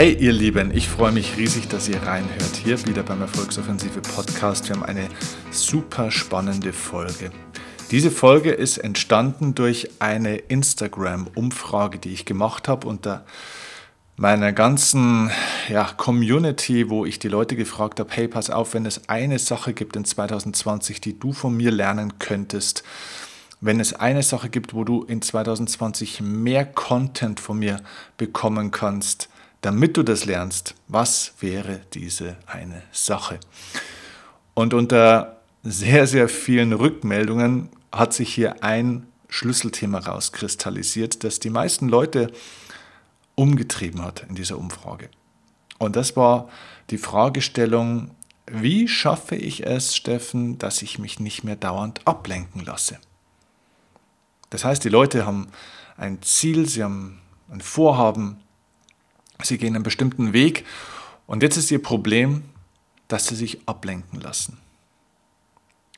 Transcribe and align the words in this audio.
Hey 0.00 0.16
ihr 0.18 0.32
Lieben, 0.32 0.74
ich 0.74 0.88
freue 0.88 1.12
mich 1.12 1.36
riesig, 1.36 1.68
dass 1.68 1.86
ihr 1.86 2.02
reinhört. 2.02 2.56
Hier 2.64 2.86
wieder 2.86 3.02
beim 3.02 3.20
Erfolgsoffensive 3.20 4.00
Podcast. 4.00 4.66
Wir 4.66 4.76
haben 4.76 4.82
eine 4.82 5.06
super 5.50 6.10
spannende 6.10 6.72
Folge. 6.72 7.30
Diese 7.90 8.10
Folge 8.10 8.50
ist 8.50 8.78
entstanden 8.78 9.54
durch 9.54 9.90
eine 9.98 10.36
Instagram-Umfrage, 10.36 11.98
die 11.98 12.14
ich 12.14 12.24
gemacht 12.24 12.66
habe 12.66 12.88
unter 12.88 13.26
meiner 14.16 14.54
ganzen 14.54 15.30
ja, 15.68 15.84
Community, 15.84 16.88
wo 16.88 17.04
ich 17.04 17.18
die 17.18 17.28
Leute 17.28 17.54
gefragt 17.54 18.00
habe, 18.00 18.08
hey, 18.10 18.26
pass 18.26 18.48
auf, 18.48 18.72
wenn 18.72 18.86
es 18.86 19.06
eine 19.10 19.38
Sache 19.38 19.74
gibt 19.74 19.96
in 19.96 20.06
2020, 20.06 21.02
die 21.02 21.18
du 21.18 21.34
von 21.34 21.54
mir 21.54 21.72
lernen 21.72 22.18
könntest, 22.18 22.84
wenn 23.60 23.80
es 23.80 23.92
eine 23.92 24.22
Sache 24.22 24.48
gibt, 24.48 24.72
wo 24.72 24.84
du 24.84 25.02
in 25.02 25.20
2020 25.20 26.22
mehr 26.22 26.64
Content 26.64 27.38
von 27.38 27.58
mir 27.58 27.82
bekommen 28.16 28.70
kannst, 28.70 29.28
damit 29.60 29.96
du 29.96 30.02
das 30.02 30.24
lernst, 30.24 30.74
was 30.88 31.34
wäre 31.40 31.80
diese 31.92 32.36
eine 32.46 32.82
Sache? 32.92 33.38
Und 34.54 34.74
unter 34.74 35.40
sehr, 35.62 36.06
sehr 36.06 36.28
vielen 36.28 36.72
Rückmeldungen 36.72 37.68
hat 37.92 38.14
sich 38.14 38.34
hier 38.34 38.62
ein 38.64 39.06
Schlüsselthema 39.28 39.98
rauskristallisiert, 39.98 41.22
das 41.24 41.38
die 41.38 41.50
meisten 41.50 41.88
Leute 41.88 42.32
umgetrieben 43.34 44.02
hat 44.02 44.24
in 44.28 44.34
dieser 44.34 44.58
Umfrage. 44.58 45.08
Und 45.78 45.96
das 45.96 46.16
war 46.16 46.48
die 46.90 46.98
Fragestellung, 46.98 48.10
wie 48.46 48.88
schaffe 48.88 49.36
ich 49.36 49.64
es, 49.66 49.94
Steffen, 49.94 50.58
dass 50.58 50.82
ich 50.82 50.98
mich 50.98 51.20
nicht 51.20 51.44
mehr 51.44 51.56
dauernd 51.56 52.06
ablenken 52.06 52.64
lasse? 52.64 52.98
Das 54.50 54.64
heißt, 54.64 54.82
die 54.82 54.88
Leute 54.88 55.24
haben 55.24 55.48
ein 55.96 56.20
Ziel, 56.22 56.68
sie 56.68 56.82
haben 56.82 57.20
ein 57.48 57.60
Vorhaben, 57.60 58.40
Sie 59.44 59.58
gehen 59.58 59.74
einen 59.74 59.84
bestimmten 59.84 60.32
Weg 60.32 60.64
und 61.26 61.42
jetzt 61.42 61.56
ist 61.56 61.70
ihr 61.70 61.82
Problem, 61.82 62.42
dass 63.08 63.26
sie 63.26 63.36
sich 63.36 63.60
ablenken 63.66 64.20
lassen. 64.20 64.58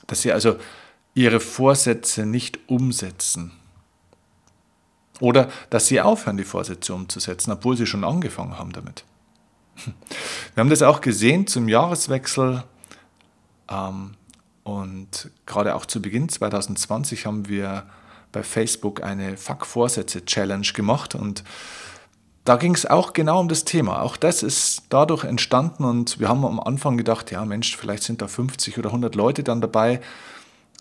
Dass 0.07 0.23
sie 0.23 0.33
also 0.33 0.57
ihre 1.15 1.41
Vorsätze 1.41 2.27
nicht 2.27 2.59
umsetzen. 2.69 3.53
Oder 5.21 5.51
dass 5.71 5.87
sie 5.87 6.01
aufhören, 6.01 6.37
die 6.37 6.45
Vorsätze 6.45 6.95
umzusetzen, 6.95 7.53
obwohl 7.53 7.77
sie 7.77 7.87
schon 7.87 8.05
angefangen 8.05 8.59
haben 8.59 8.73
damit. 8.73 9.05
Wir 10.55 10.61
haben 10.61 10.71
das 10.71 10.83
auch 10.83 11.01
gesehen 11.01 11.47
zum 11.47 11.69
Jahreswechsel 11.69 12.65
ähm, 13.71 14.15
und 14.65 15.31
gerade 15.47 15.75
auch 15.75 15.87
zu 15.87 16.03
Beginn 16.03 16.29
2020 16.29 17.27
haben 17.27 17.49
wir 17.49 17.87
bei 18.33 18.43
Facebook 18.43 19.03
eine 19.03 19.37
Fuck-Vorsätze-Challenge 19.37 20.67
gemacht 20.75 21.15
und 21.15 21.45
da 22.45 22.57
ging 22.57 22.75
es 22.75 22.87
auch 22.87 23.13
genau 23.13 23.41
um 23.41 23.49
das 23.49 23.65
Thema. 23.65 24.03
Auch 24.03 24.17
das 24.17 24.43
ist 24.43 24.83
dadurch 24.89 25.25
entstanden 25.25 25.85
und 25.85 26.19
wir 26.19 26.29
haben 26.29 26.45
am 26.45 26.59
Anfang 26.59 26.97
gedacht, 26.97 27.31
ja 27.31 27.45
Mensch, 27.45 27.77
vielleicht 27.77 28.03
sind 28.03 28.21
da 28.21 28.29
50 28.29 28.79
oder 28.79 28.89
100 28.89 29.15
Leute 29.15 29.45
dann 29.45 29.61
dabei. 29.61 30.01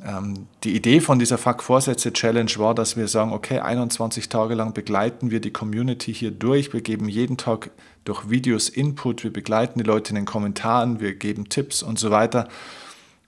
Ähm, 0.04 0.48
die 0.64 0.76
Idee 0.76 1.00
von 1.00 1.20
dieser 1.20 1.38
Fuck-Vorsätze-Challenge 1.38 2.52
war, 2.58 2.74
dass 2.74 2.98
wir 2.98 3.08
sagen, 3.08 3.34
okay, 3.34 3.60
21 3.60 4.30
Tage 4.30 4.56
lang 4.56 4.74
begleiten 4.74 5.30
wir 5.30 5.40
die 5.40 5.52
Community 5.52 6.14
hier 6.14 6.32
durch. 6.32 6.74
Wir 6.74 6.82
geben 6.82 7.08
jeden 7.08 7.38
Tag 7.38 7.70
durch 8.06 8.30
Videos 8.30 8.68
Input, 8.68 9.24
wir 9.24 9.32
begleiten 9.32 9.78
die 9.78 9.86
Leute 9.86 10.10
in 10.10 10.16
den 10.16 10.26
Kommentaren, 10.26 11.00
wir 11.00 11.14
geben 11.14 11.50
Tipps 11.50 11.84
und 11.84 12.00
so 12.00 12.10
weiter. 12.10 12.48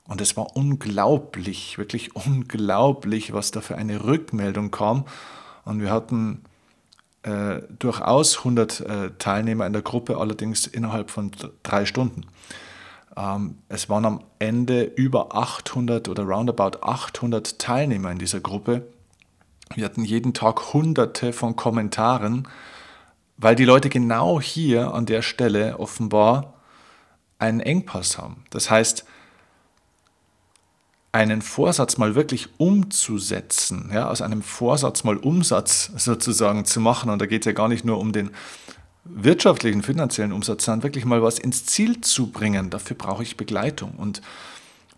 Und 0.08 0.20
es 0.20 0.36
war 0.36 0.56
unglaublich, 0.56 1.78
wirklich 1.78 2.16
unglaublich, 2.16 3.34
was 3.34 3.52
da 3.52 3.62
für 3.62 3.76
eine 3.76 4.04
Rückmeldung 4.04 4.72
kam. 4.72 5.06
Und 5.66 5.80
wir 5.80 5.92
hatten 5.92 6.42
äh, 7.24 7.62
durchaus 7.80 8.40
100 8.40 8.80
äh, 8.82 9.10
Teilnehmer 9.18 9.66
in 9.66 9.74
der 9.74 9.82
Gruppe, 9.82 10.18
allerdings 10.18 10.68
innerhalb 10.68 11.10
von 11.10 11.32
drei 11.64 11.86
Stunden. 11.86 12.26
Ähm, 13.16 13.60
es 13.70 13.90
waren 13.90 14.06
am 14.06 14.24
Ende 14.40 14.84
über 14.84 15.36
800 15.36 16.10
oder 16.10 16.24
roundabout 16.24 16.80
800 16.82 17.60
Teilnehmer 17.60 18.12
in 18.12 18.20
dieser 18.20 18.40
Gruppe. 18.40 18.88
Wir 19.76 19.86
hatten 19.86 20.04
jeden 20.04 20.34
Tag 20.34 20.74
hunderte 20.74 21.34
von 21.34 21.56
Kommentaren, 21.56 22.48
weil 23.38 23.56
die 23.56 23.66
Leute 23.66 23.90
genau 23.90 24.40
hier 24.40 24.94
an 24.94 25.06
der 25.06 25.22
Stelle 25.22 25.80
offenbar 25.80 26.54
einen 27.40 27.60
Engpass 27.60 28.18
haben. 28.18 28.44
Das 28.50 28.70
heißt, 28.70 29.06
einen 31.14 31.44
Vorsatz 31.44 31.98
mal 31.98 32.16
wirklich 32.16 32.50
umzusetzen, 32.58 33.92
ja, 33.94 34.10
aus 34.10 34.22
einem 34.22 34.42
Vorsatz 34.42 35.04
mal 35.04 35.16
Umsatz 35.16 35.92
sozusagen 35.96 36.66
zu 36.66 36.82
machen. 36.82 37.12
Und 37.12 37.22
da 37.22 37.28
geht 37.28 37.44
es 37.44 37.46
ja 37.46 37.52
gar 37.52 37.68
nicht 37.70 37.86
nur 37.86 38.00
um 38.00 38.12
den 38.12 38.32
wirtschaftlichen, 39.06 39.84
finanziellen 39.84 40.32
Umsatz, 40.32 40.66
sondern 40.66 40.84
wirklich 40.84 41.06
mal 41.06 41.22
was 41.22 41.38
ins 41.38 41.66
Ziel 41.66 42.02
zu 42.02 42.32
bringen. 42.32 42.72
Dafür 42.72 42.98
brauche 42.98 43.22
ich 43.22 43.38
Begleitung. 43.38 43.92
Und 43.92 44.22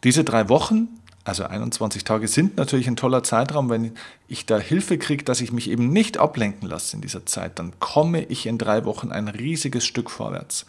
diese 0.06 0.24
drei 0.24 0.48
Wochen, 0.48 0.88
also 1.26 1.44
21 1.44 2.06
Tage, 2.06 2.30
sind 2.30 2.56
natürlich 2.56 2.88
ein 2.88 2.96
toller 2.96 3.24
Zeitraum. 3.24 3.70
Wenn 3.70 3.92
ich 4.30 4.46
da 4.46 4.58
Hilfe 4.58 4.98
kriege, 4.98 5.26
dass 5.26 5.42
ich 5.42 5.52
mich 5.52 5.70
eben 5.70 5.90
nicht 5.90 6.18
ablenken 6.18 6.70
lasse 6.70 6.96
in 6.96 7.02
dieser 7.02 7.26
Zeit, 7.26 7.60
dann 7.60 7.78
komme 7.80 8.24
ich 8.24 8.46
in 8.46 8.58
drei 8.58 8.86
Wochen 8.86 9.12
ein 9.12 9.28
riesiges 9.28 9.86
Stück 9.86 10.10
vorwärts. 10.10 10.66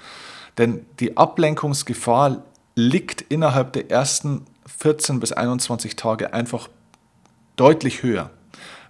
Denn 0.59 0.85
die 0.99 1.17
Ablenkungsgefahr 1.17 2.43
liegt 2.75 3.21
innerhalb 3.21 3.75
der 3.75 3.93
ersten 3.93 4.45
14 4.67 5.21
bis 5.21 5.33
21 5.33 5.97
Tage 5.97 6.33
einfach 6.33 6.69
deutlich 7.57 8.03
höher. 8.03 8.31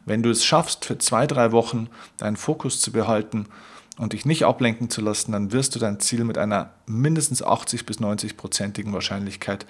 Wenn 0.04 0.22
du 0.22 0.30
es 0.30 0.44
schaffst, 0.44 0.84
für 0.84 0.98
zwei, 0.98 1.26
drei 1.26 1.52
Wochen 1.52 1.88
deinen 2.16 2.36
Fokus 2.36 2.80
zu 2.80 2.92
behalten 2.92 3.46
und 3.98 4.12
dich 4.12 4.24
nicht 4.24 4.44
ablenken 4.44 4.88
zu 4.88 5.00
lassen, 5.00 5.32
dann 5.32 5.52
wirst 5.52 5.74
du 5.74 5.78
dein 5.78 6.00
Ziel 6.00 6.24
mit 6.24 6.38
einer 6.38 6.70
mindestens 6.86 7.42
80 7.42 7.86
bis 7.86 7.98
90-prozentigen 7.98 8.92
Wahrscheinlichkeit 8.92 9.66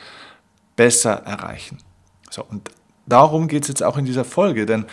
besser 0.76 1.22
erreichen. 1.24 1.78
So, 2.30 2.44
und 2.44 2.70
darum 3.06 3.48
geht 3.48 3.62
es 3.62 3.68
jetzt 3.68 3.82
auch 3.82 3.96
in 3.96 4.04
dieser 4.04 4.24
Folge, 4.24 4.66
denn 4.66 4.84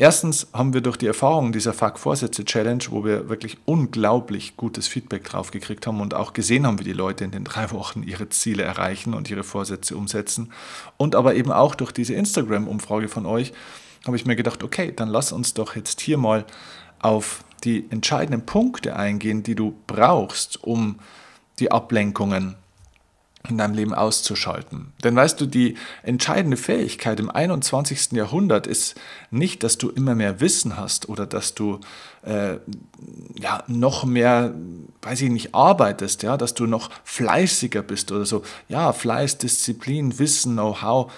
Erstens 0.00 0.46
haben 0.54 0.72
wir 0.72 0.80
durch 0.80 0.96
die 0.96 1.08
Erfahrung 1.08 1.52
dieser 1.52 1.74
Fuck-Vorsätze-Challenge, 1.74 2.82
wo 2.88 3.04
wir 3.04 3.28
wirklich 3.28 3.58
unglaublich 3.66 4.56
gutes 4.56 4.88
Feedback 4.88 5.24
drauf 5.24 5.50
gekriegt 5.50 5.86
haben 5.86 6.00
und 6.00 6.14
auch 6.14 6.32
gesehen 6.32 6.66
haben, 6.66 6.78
wie 6.78 6.84
die 6.84 6.94
Leute 6.94 7.22
in 7.22 7.32
den 7.32 7.44
drei 7.44 7.70
Wochen 7.70 8.02
ihre 8.02 8.30
Ziele 8.30 8.62
erreichen 8.62 9.12
und 9.12 9.28
ihre 9.28 9.44
Vorsätze 9.44 9.98
umsetzen. 9.98 10.54
Und 10.96 11.14
aber 11.14 11.34
eben 11.34 11.52
auch 11.52 11.74
durch 11.74 11.92
diese 11.92 12.14
Instagram-Umfrage 12.14 13.08
von 13.08 13.26
euch, 13.26 13.52
habe 14.06 14.16
ich 14.16 14.24
mir 14.24 14.36
gedacht, 14.36 14.64
okay, 14.64 14.90
dann 14.90 15.10
lass 15.10 15.32
uns 15.32 15.52
doch 15.52 15.76
jetzt 15.76 16.00
hier 16.00 16.16
mal 16.16 16.46
auf 17.00 17.44
die 17.64 17.84
entscheidenden 17.90 18.46
Punkte 18.46 18.96
eingehen, 18.96 19.42
die 19.42 19.54
du 19.54 19.74
brauchst, 19.86 20.64
um 20.64 20.98
die 21.58 21.70
Ablenkungen 21.70 22.56
in 23.48 23.56
deinem 23.56 23.74
Leben 23.74 23.94
auszuschalten. 23.94 24.92
Denn 25.02 25.16
weißt 25.16 25.40
du, 25.40 25.46
die 25.46 25.76
entscheidende 26.02 26.56
Fähigkeit 26.56 27.18
im 27.20 27.30
21. 27.30 28.12
Jahrhundert 28.12 28.66
ist 28.66 28.96
nicht, 29.30 29.62
dass 29.62 29.78
du 29.78 29.88
immer 29.88 30.14
mehr 30.14 30.40
Wissen 30.40 30.76
hast 30.76 31.08
oder 31.08 31.26
dass 31.26 31.54
du 31.54 31.80
äh, 32.22 32.56
ja, 33.38 33.64
noch 33.66 34.04
mehr, 34.04 34.54
weiß 35.00 35.22
ich 35.22 35.30
nicht, 35.30 35.54
arbeitest, 35.54 36.22
ja, 36.22 36.36
dass 36.36 36.52
du 36.52 36.66
noch 36.66 36.90
fleißiger 37.04 37.82
bist 37.82 38.12
oder 38.12 38.26
so. 38.26 38.42
Ja, 38.68 38.92
Fleiß, 38.92 39.38
Disziplin, 39.38 40.18
Wissen, 40.18 40.52
Know-how, 40.52 41.10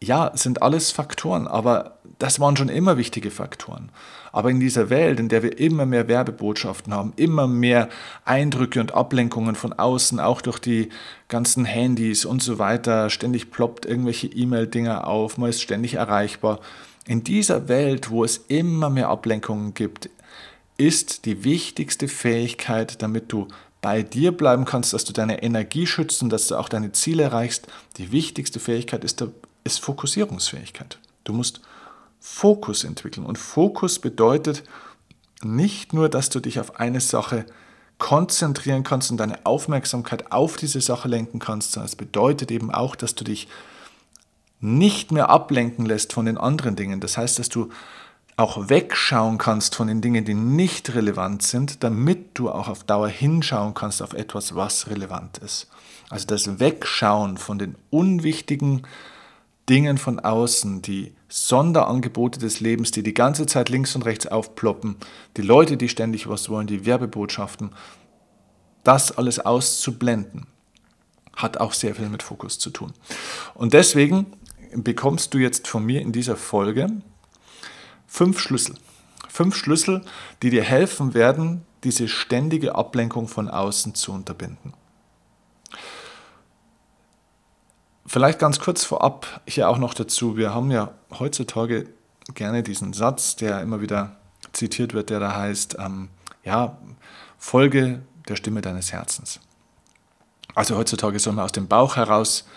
ja, 0.00 0.30
sind 0.34 0.62
alles 0.62 0.92
Faktoren, 0.92 1.46
aber 1.46 1.98
das 2.18 2.40
waren 2.40 2.56
schon 2.56 2.68
immer 2.68 2.96
wichtige 2.96 3.30
Faktoren. 3.30 3.90
Aber 4.32 4.50
in 4.50 4.60
dieser 4.60 4.90
Welt, 4.90 5.20
in 5.20 5.28
der 5.28 5.42
wir 5.42 5.58
immer 5.58 5.86
mehr 5.86 6.08
Werbebotschaften 6.08 6.92
haben, 6.92 7.12
immer 7.16 7.46
mehr 7.46 7.88
Eindrücke 8.24 8.80
und 8.80 8.94
Ablenkungen 8.94 9.54
von 9.54 9.72
außen, 9.72 10.20
auch 10.20 10.40
durch 10.40 10.58
die 10.58 10.90
ganzen 11.28 11.64
Handys 11.64 12.24
und 12.24 12.42
so 12.42 12.58
weiter, 12.58 13.08
ständig 13.10 13.50
ploppt 13.50 13.86
irgendwelche 13.86 14.26
E-Mail-Dinger 14.26 15.06
auf, 15.06 15.38
man 15.38 15.50
ist 15.50 15.62
ständig 15.62 15.94
erreichbar. 15.94 16.60
In 17.06 17.24
dieser 17.24 17.68
Welt, 17.68 18.10
wo 18.10 18.24
es 18.24 18.38
immer 18.48 18.90
mehr 18.90 19.08
Ablenkungen 19.08 19.74
gibt, 19.74 20.10
ist 20.76 21.24
die 21.24 21.44
wichtigste 21.44 22.06
Fähigkeit, 22.06 23.02
damit 23.02 23.32
du 23.32 23.48
bei 23.80 24.02
dir 24.02 24.32
bleiben 24.32 24.64
kannst, 24.64 24.92
dass 24.92 25.04
du 25.04 25.12
deine 25.12 25.42
Energie 25.42 25.86
schützt 25.86 26.22
und 26.22 26.30
dass 26.30 26.48
du 26.48 26.56
auch 26.56 26.68
deine 26.68 26.92
Ziele 26.92 27.22
erreichst. 27.24 27.68
Die 27.96 28.12
wichtigste 28.12 28.60
Fähigkeit 28.60 29.04
ist, 29.04 29.24
ist 29.64 29.80
Fokussierungsfähigkeit. 29.80 30.98
Du 31.24 31.32
musst 31.32 31.60
Fokus 32.20 32.84
entwickeln. 32.84 33.24
Und 33.24 33.38
Fokus 33.38 33.98
bedeutet 33.98 34.64
nicht 35.42 35.92
nur, 35.92 36.08
dass 36.08 36.30
du 36.30 36.40
dich 36.40 36.60
auf 36.60 36.80
eine 36.80 37.00
Sache 37.00 37.46
konzentrieren 37.98 38.84
kannst 38.84 39.10
und 39.10 39.16
deine 39.16 39.44
Aufmerksamkeit 39.44 40.30
auf 40.32 40.56
diese 40.56 40.80
Sache 40.80 41.08
lenken 41.08 41.38
kannst, 41.38 41.72
sondern 41.72 41.86
es 41.88 41.96
bedeutet 41.96 42.50
eben 42.50 42.72
auch, 42.72 42.94
dass 42.96 43.14
du 43.14 43.24
dich 43.24 43.48
nicht 44.60 45.12
mehr 45.12 45.30
ablenken 45.30 45.86
lässt 45.86 46.12
von 46.12 46.26
den 46.26 46.38
anderen 46.38 46.76
Dingen. 46.76 47.00
Das 47.00 47.16
heißt, 47.16 47.38
dass 47.38 47.48
du 47.48 47.70
auch 48.36 48.68
wegschauen 48.68 49.36
kannst 49.38 49.74
von 49.74 49.88
den 49.88 50.00
Dingen, 50.00 50.24
die 50.24 50.34
nicht 50.34 50.94
relevant 50.94 51.42
sind, 51.42 51.82
damit 51.82 52.38
du 52.38 52.50
auch 52.50 52.68
auf 52.68 52.84
Dauer 52.84 53.08
hinschauen 53.08 53.74
kannst 53.74 54.00
auf 54.00 54.12
etwas, 54.12 54.54
was 54.54 54.88
relevant 54.88 55.38
ist. 55.38 55.66
Also 56.08 56.26
das 56.26 56.60
Wegschauen 56.60 57.36
von 57.36 57.58
den 57.58 57.74
unwichtigen 57.90 58.76
Dingen 58.76 58.86
von 59.98 60.18
außen, 60.18 60.80
die 60.80 61.14
Sonderangebote 61.28 62.38
des 62.38 62.60
Lebens, 62.60 62.90
die 62.90 63.02
die 63.02 63.12
ganze 63.12 63.44
Zeit 63.44 63.68
links 63.68 63.94
und 63.94 64.06
rechts 64.06 64.26
aufploppen, 64.26 64.96
die 65.36 65.42
Leute, 65.42 65.76
die 65.76 65.90
ständig 65.90 66.26
was 66.26 66.48
wollen, 66.48 66.66
die 66.66 66.86
Werbebotschaften, 66.86 67.70
das 68.82 69.16
alles 69.16 69.38
auszublenden, 69.38 70.46
hat 71.36 71.58
auch 71.58 71.74
sehr 71.74 71.94
viel 71.94 72.08
mit 72.08 72.22
Fokus 72.22 72.58
zu 72.58 72.70
tun. 72.70 72.94
Und 73.54 73.74
deswegen 73.74 74.26
bekommst 74.74 75.34
du 75.34 75.38
jetzt 75.38 75.68
von 75.68 75.84
mir 75.84 76.00
in 76.00 76.12
dieser 76.12 76.36
Folge 76.36 76.88
fünf 78.06 78.40
Schlüssel. 78.40 78.74
Fünf 79.28 79.54
Schlüssel, 79.54 80.02
die 80.42 80.48
dir 80.48 80.64
helfen 80.64 81.12
werden, 81.12 81.62
diese 81.84 82.08
ständige 82.08 82.74
Ablenkung 82.74 83.28
von 83.28 83.48
außen 83.48 83.94
zu 83.94 84.12
unterbinden. 84.12 84.72
Vielleicht 88.10 88.38
ganz 88.38 88.58
kurz 88.58 88.84
vorab 88.84 89.42
hier 89.46 89.68
auch 89.68 89.76
noch 89.76 89.92
dazu, 89.92 90.38
wir 90.38 90.54
haben 90.54 90.70
ja 90.70 90.92
heutzutage 91.18 91.90
gerne 92.32 92.62
diesen 92.62 92.94
Satz, 92.94 93.36
der 93.36 93.60
immer 93.60 93.82
wieder 93.82 94.16
zitiert 94.54 94.94
wird, 94.94 95.10
der 95.10 95.20
da 95.20 95.36
heißt, 95.36 95.76
ähm, 95.78 96.08
ja, 96.42 96.78
Folge 97.36 98.00
der 98.26 98.36
Stimme 98.36 98.62
deines 98.62 98.92
Herzens. 98.94 99.40
Also 100.54 100.78
heutzutage 100.78 101.18
soll 101.18 101.34
man 101.34 101.44
aus 101.44 101.52
dem 101.52 101.68
Bauch 101.68 101.96
heraus 101.96 102.48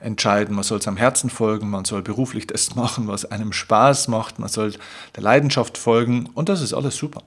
entscheiden, 0.00 0.54
man 0.54 0.64
soll 0.64 0.80
seinem 0.80 0.96
Herzen 0.96 1.28
folgen, 1.28 1.68
man 1.68 1.84
soll 1.84 2.00
beruflich 2.00 2.46
das 2.46 2.74
machen, 2.74 3.06
was 3.06 3.26
einem 3.26 3.52
Spaß 3.52 4.08
macht, 4.08 4.38
man 4.38 4.48
soll 4.48 4.72
der 5.16 5.22
Leidenschaft 5.22 5.76
folgen 5.76 6.30
und 6.32 6.48
das 6.48 6.62
ist 6.62 6.72
alles 6.72 6.96
super. 6.96 7.20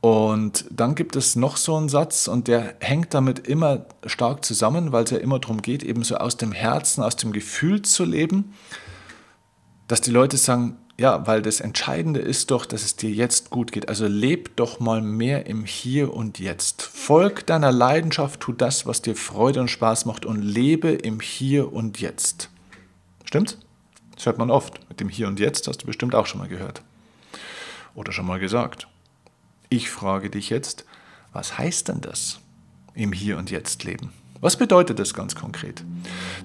Und 0.00 0.64
dann 0.70 0.94
gibt 0.94 1.16
es 1.16 1.34
noch 1.34 1.56
so 1.56 1.74
einen 1.76 1.88
Satz 1.88 2.28
und 2.28 2.46
der 2.46 2.76
hängt 2.78 3.14
damit 3.14 3.48
immer 3.48 3.86
stark 4.06 4.44
zusammen, 4.44 4.92
weil 4.92 5.04
es 5.04 5.10
ja 5.10 5.18
immer 5.18 5.40
darum 5.40 5.60
geht, 5.60 5.82
eben 5.82 6.04
so 6.04 6.16
aus 6.16 6.36
dem 6.36 6.52
Herzen, 6.52 7.02
aus 7.02 7.16
dem 7.16 7.32
Gefühl 7.32 7.82
zu 7.82 8.04
leben, 8.04 8.54
dass 9.88 10.00
die 10.00 10.12
Leute 10.12 10.36
sagen, 10.36 10.76
ja, 11.00 11.26
weil 11.26 11.42
das 11.42 11.60
Entscheidende 11.60 12.20
ist 12.20 12.50
doch, 12.50 12.66
dass 12.66 12.84
es 12.84 12.96
dir 12.96 13.10
jetzt 13.10 13.50
gut 13.50 13.70
geht. 13.70 13.88
Also 13.88 14.06
leb 14.06 14.56
doch 14.56 14.80
mal 14.80 15.00
mehr 15.00 15.46
im 15.46 15.64
Hier 15.64 16.12
und 16.12 16.40
Jetzt. 16.40 16.82
Folg 16.82 17.46
deiner 17.46 17.70
Leidenschaft, 17.70 18.40
tu 18.40 18.52
das, 18.52 18.84
was 18.84 19.00
dir 19.00 19.14
Freude 19.14 19.60
und 19.60 19.68
Spaß 19.68 20.06
macht 20.06 20.26
und 20.26 20.42
lebe 20.42 20.90
im 20.90 21.20
Hier 21.20 21.72
und 21.72 22.00
Jetzt. 22.00 22.50
Stimmt's? 23.24 23.58
Das 24.14 24.26
hört 24.26 24.38
man 24.38 24.50
oft. 24.50 24.80
Mit 24.88 24.98
dem 24.98 25.08
Hier 25.08 25.28
und 25.28 25.38
Jetzt 25.38 25.68
hast 25.68 25.82
du 25.82 25.86
bestimmt 25.86 26.16
auch 26.16 26.26
schon 26.26 26.40
mal 26.40 26.48
gehört. 26.48 26.82
Oder 27.94 28.10
schon 28.10 28.26
mal 28.26 28.40
gesagt. 28.40 28.88
Ich 29.70 29.90
frage 29.90 30.30
dich 30.30 30.48
jetzt, 30.48 30.86
was 31.32 31.58
heißt 31.58 31.88
denn 31.88 32.00
das 32.00 32.40
im 32.94 33.12
Hier 33.12 33.36
und 33.36 33.50
Jetzt 33.50 33.84
leben? 33.84 34.12
Was 34.40 34.56
bedeutet 34.56 34.98
das 34.98 35.12
ganz 35.12 35.34
konkret? 35.34 35.84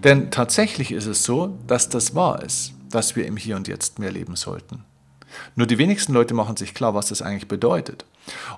Denn 0.03 0.29
tatsächlich 0.29 0.91
ist 0.91 1.05
es 1.05 1.23
so, 1.23 1.57
dass 1.65 1.87
das 1.87 2.15
wahr 2.15 2.43
ist, 2.43 2.73
dass 2.89 3.15
wir 3.15 3.25
im 3.25 3.37
Hier 3.37 3.55
und 3.55 3.69
Jetzt 3.69 3.97
mehr 3.97 4.11
leben 4.11 4.35
sollten. 4.35 4.83
Nur 5.55 5.67
die 5.67 5.77
wenigsten 5.77 6.13
Leute 6.13 6.33
machen 6.33 6.57
sich 6.57 6.73
klar, 6.73 6.95
was 6.95 7.07
das 7.07 7.21
eigentlich 7.21 7.47
bedeutet. 7.47 8.05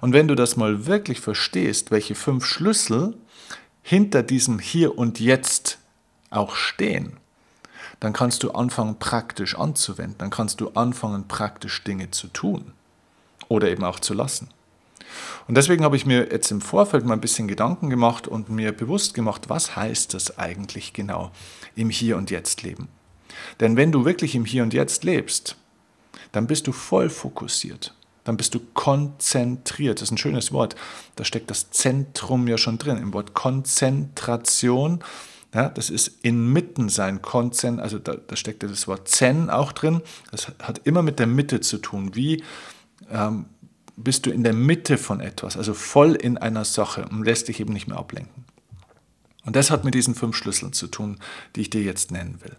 Und 0.01 0.13
wenn 0.13 0.27
du 0.27 0.35
das 0.35 0.57
mal 0.57 0.87
wirklich 0.87 1.19
verstehst, 1.19 1.91
welche 1.91 2.15
fünf 2.15 2.43
Schlüssel 2.45 3.15
hinter 3.83 4.23
diesem 4.23 4.57
Hier 4.57 4.97
und 4.97 5.19
Jetzt 5.19 5.77
auch 6.31 6.55
stehen, 6.55 7.17
dann 7.99 8.13
kannst 8.13 8.41
du 8.41 8.51
anfangen 8.51 8.97
praktisch 8.97 9.55
anzuwenden, 9.55 10.17
dann 10.17 10.31
kannst 10.31 10.59
du 10.59 10.69
anfangen 10.69 11.27
praktisch 11.27 11.83
Dinge 11.83 12.09
zu 12.09 12.27
tun 12.27 12.73
oder 13.47 13.69
eben 13.69 13.83
auch 13.83 13.99
zu 13.99 14.13
lassen. 14.13 14.49
Und 15.47 15.55
deswegen 15.55 15.83
habe 15.83 15.95
ich 15.95 16.05
mir 16.05 16.31
jetzt 16.31 16.51
im 16.51 16.61
Vorfeld 16.61 17.05
mal 17.05 17.13
ein 17.13 17.21
bisschen 17.21 17.47
Gedanken 17.47 17.89
gemacht 17.89 18.27
und 18.27 18.49
mir 18.49 18.71
bewusst 18.71 19.13
gemacht, 19.13 19.49
was 19.49 19.75
heißt 19.75 20.13
das 20.13 20.37
eigentlich 20.37 20.93
genau 20.93 21.31
im 21.75 21.89
Hier 21.89 22.17
und 22.17 22.31
Jetzt 22.31 22.63
leben. 22.63 22.87
Denn 23.59 23.77
wenn 23.77 23.91
du 23.91 24.05
wirklich 24.05 24.35
im 24.35 24.45
Hier 24.45 24.63
und 24.63 24.73
Jetzt 24.73 25.03
lebst, 25.03 25.55
dann 26.31 26.47
bist 26.47 26.67
du 26.67 26.71
voll 26.71 27.09
fokussiert. 27.09 27.93
Dann 28.23 28.37
bist 28.37 28.55
du 28.55 28.59
konzentriert. 28.73 30.01
Das 30.01 30.09
ist 30.09 30.11
ein 30.11 30.17
schönes 30.17 30.51
Wort. 30.51 30.75
Da 31.15 31.23
steckt 31.23 31.51
das 31.51 31.69
Zentrum 31.69 32.47
ja 32.47 32.57
schon 32.57 32.77
drin. 32.77 32.97
Im 32.97 33.13
Wort 33.13 33.33
Konzentration, 33.35 35.03
ja, 35.53 35.69
das 35.69 35.89
ist 35.89 36.11
inmitten 36.23 36.89
sein. 36.89 37.21
Konzen, 37.21 37.79
also 37.79 37.99
da, 37.99 38.15
da 38.15 38.35
steckt 38.35 38.63
ja 38.63 38.69
das 38.69 38.87
Wort 38.87 39.07
Zen 39.07 39.49
auch 39.49 39.71
drin. 39.71 40.01
Das 40.31 40.51
hat 40.61 40.81
immer 40.85 41.03
mit 41.03 41.19
der 41.19 41.27
Mitte 41.27 41.61
zu 41.61 41.77
tun. 41.77 42.15
Wie 42.15 42.43
ähm, 43.11 43.45
bist 43.97 44.25
du 44.25 44.31
in 44.31 44.43
der 44.43 44.53
Mitte 44.53 44.97
von 44.97 45.19
etwas, 45.19 45.57
also 45.57 45.73
voll 45.73 46.15
in 46.15 46.37
einer 46.37 46.65
Sache 46.65 47.07
und 47.09 47.23
lässt 47.23 47.47
dich 47.47 47.59
eben 47.59 47.73
nicht 47.73 47.87
mehr 47.87 47.97
ablenken. 47.97 48.45
Und 49.45 49.55
das 49.55 49.71
hat 49.71 49.83
mit 49.83 49.93
diesen 49.93 50.15
fünf 50.15 50.35
Schlüsseln 50.35 50.73
zu 50.73 50.87
tun, 50.87 51.19
die 51.55 51.61
ich 51.61 51.69
dir 51.69 51.81
jetzt 51.81 52.11
nennen 52.11 52.41
will. 52.41 52.55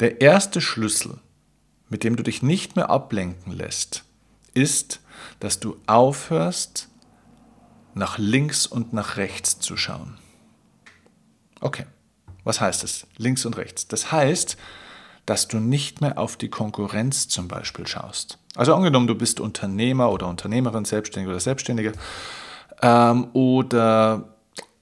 Der 0.00 0.20
erste 0.20 0.60
Schlüssel, 0.60 1.18
mit 1.88 2.04
dem 2.04 2.16
du 2.16 2.22
dich 2.22 2.42
nicht 2.42 2.76
mehr 2.76 2.90
ablenken 2.90 3.52
lässt, 3.52 4.04
ist, 4.54 5.00
dass 5.40 5.60
du 5.60 5.76
aufhörst, 5.86 6.88
nach 7.94 8.18
links 8.18 8.66
und 8.66 8.92
nach 8.92 9.16
rechts 9.16 9.58
zu 9.58 9.76
schauen. 9.76 10.16
Okay, 11.60 11.86
was 12.44 12.60
heißt 12.60 12.84
das? 12.84 13.06
Links 13.16 13.44
und 13.44 13.56
rechts. 13.56 13.88
Das 13.88 14.12
heißt, 14.12 14.56
dass 15.28 15.46
du 15.46 15.58
nicht 15.58 16.00
mehr 16.00 16.18
auf 16.18 16.36
die 16.36 16.48
Konkurrenz 16.48 17.28
zum 17.28 17.48
Beispiel 17.48 17.86
schaust. 17.86 18.38
Also 18.56 18.74
angenommen, 18.74 19.06
du 19.06 19.14
bist 19.14 19.40
Unternehmer 19.40 20.10
oder 20.10 20.26
Unternehmerin, 20.26 20.86
Selbstständiger 20.86 21.32
oder 21.32 21.40
Selbstständiger 21.40 21.92
ähm, 22.80 23.28
oder 23.34 24.24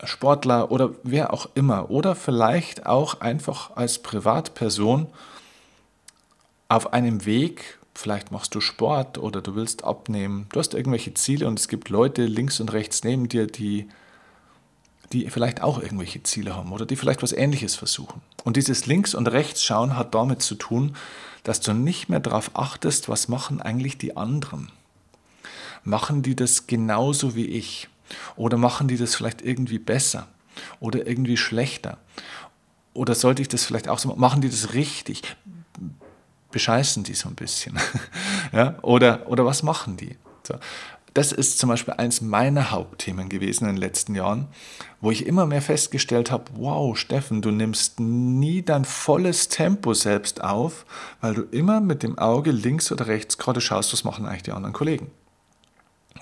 Sportler 0.04 0.70
oder 0.70 0.90
wer 1.02 1.34
auch 1.34 1.48
immer 1.54 1.90
oder 1.90 2.14
vielleicht 2.14 2.86
auch 2.86 3.20
einfach 3.20 3.74
als 3.74 3.98
Privatperson 3.98 5.08
auf 6.68 6.92
einem 6.92 7.24
Weg, 7.24 7.78
vielleicht 7.94 8.30
machst 8.30 8.54
du 8.54 8.60
Sport 8.60 9.18
oder 9.18 9.40
du 9.40 9.56
willst 9.56 9.82
abnehmen, 9.82 10.46
du 10.52 10.60
hast 10.60 10.74
irgendwelche 10.74 11.14
Ziele 11.14 11.48
und 11.48 11.58
es 11.58 11.66
gibt 11.66 11.88
Leute 11.88 12.24
links 12.24 12.60
und 12.60 12.72
rechts 12.72 13.02
neben 13.02 13.28
dir, 13.28 13.48
die 13.48 13.88
die 15.12 15.30
vielleicht 15.30 15.62
auch 15.62 15.80
irgendwelche 15.80 16.22
Ziele 16.22 16.54
haben 16.54 16.72
oder 16.72 16.86
die 16.86 16.96
vielleicht 16.96 17.22
was 17.22 17.32
Ähnliches 17.32 17.74
versuchen. 17.76 18.20
Und 18.44 18.56
dieses 18.56 18.86
Links- 18.86 19.14
und 19.14 19.28
Rechtsschauen 19.28 19.96
hat 19.96 20.14
damit 20.14 20.42
zu 20.42 20.54
tun, 20.54 20.96
dass 21.44 21.60
du 21.60 21.72
nicht 21.72 22.08
mehr 22.08 22.20
darauf 22.20 22.50
achtest, 22.54 23.08
was 23.08 23.28
machen 23.28 23.60
eigentlich 23.60 23.98
die 23.98 24.16
anderen. 24.16 24.70
Machen 25.84 26.22
die 26.22 26.34
das 26.34 26.66
genauso 26.66 27.36
wie 27.36 27.46
ich? 27.46 27.88
Oder 28.34 28.56
machen 28.56 28.88
die 28.88 28.96
das 28.96 29.14
vielleicht 29.14 29.42
irgendwie 29.42 29.78
besser? 29.78 30.26
Oder 30.80 31.06
irgendwie 31.06 31.36
schlechter? 31.36 31.98
Oder 32.94 33.14
sollte 33.14 33.42
ich 33.42 33.48
das 33.48 33.64
vielleicht 33.64 33.88
auch 33.88 33.98
so 33.98 34.08
machen? 34.08 34.20
Machen 34.20 34.40
die 34.40 34.48
das 34.50 34.74
richtig? 34.74 35.36
Bescheißen 36.50 37.04
die 37.04 37.14
so 37.14 37.28
ein 37.28 37.34
bisschen? 37.34 37.78
ja? 38.52 38.76
oder, 38.82 39.28
oder 39.28 39.44
was 39.44 39.62
machen 39.62 39.96
die? 39.96 40.16
So 40.42 40.54
das 41.16 41.32
ist 41.32 41.58
zum 41.58 41.70
Beispiel 41.70 41.94
eins 41.94 42.20
meiner 42.20 42.70
Hauptthemen 42.70 43.30
gewesen 43.30 43.64
in 43.64 43.76
den 43.76 43.80
letzten 43.80 44.14
Jahren, 44.14 44.48
wo 45.00 45.10
ich 45.10 45.26
immer 45.26 45.46
mehr 45.46 45.62
festgestellt 45.62 46.30
habe, 46.30 46.44
wow, 46.56 46.96
Steffen, 46.96 47.40
du 47.40 47.50
nimmst 47.50 48.00
nie 48.00 48.62
dein 48.62 48.84
volles 48.84 49.48
Tempo 49.48 49.94
selbst 49.94 50.44
auf, 50.44 50.84
weil 51.22 51.32
du 51.32 51.42
immer 51.42 51.80
mit 51.80 52.02
dem 52.02 52.18
Auge 52.18 52.50
links 52.50 52.92
oder 52.92 53.06
rechts 53.06 53.38
gerade 53.38 53.62
schaust, 53.62 53.94
was 53.94 54.04
machen 54.04 54.26
eigentlich 54.26 54.42
die 54.42 54.52
anderen 54.52 54.74
Kollegen 54.74 55.10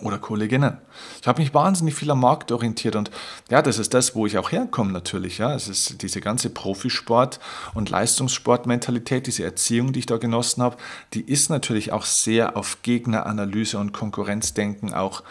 oder 0.02 0.18
Kolleginnen. 0.18 0.78
Ich 1.20 1.26
habe 1.26 1.40
mich 1.40 1.54
wahnsinnig 1.54 1.94
viel 1.94 2.10
am 2.10 2.20
Markt 2.20 2.52
orientiert 2.52 2.96
und 2.96 3.10
ja, 3.50 3.62
das 3.62 3.78
ist 3.78 3.94
das, 3.94 4.14
wo 4.14 4.26
ich 4.26 4.38
auch 4.38 4.52
herkomme 4.52 4.92
natürlich. 4.92 5.38
Ja, 5.38 5.54
es 5.54 5.68
ist 5.68 6.02
diese 6.02 6.20
ganze 6.20 6.50
Profisport- 6.50 7.40
und 7.74 7.90
Leistungssportmentalität, 7.90 9.26
diese 9.26 9.44
Erziehung, 9.44 9.92
die 9.92 10.00
ich 10.00 10.06
da 10.06 10.16
genossen 10.16 10.62
habe, 10.62 10.76
die 11.12 11.22
ist 11.22 11.50
natürlich 11.50 11.92
auch 11.92 12.04
sehr 12.04 12.56
auf 12.56 12.82
Gegneranalyse 12.82 13.78
und 13.78 13.92
Konkurrenzdenken 13.92 14.94
auch 14.94 15.22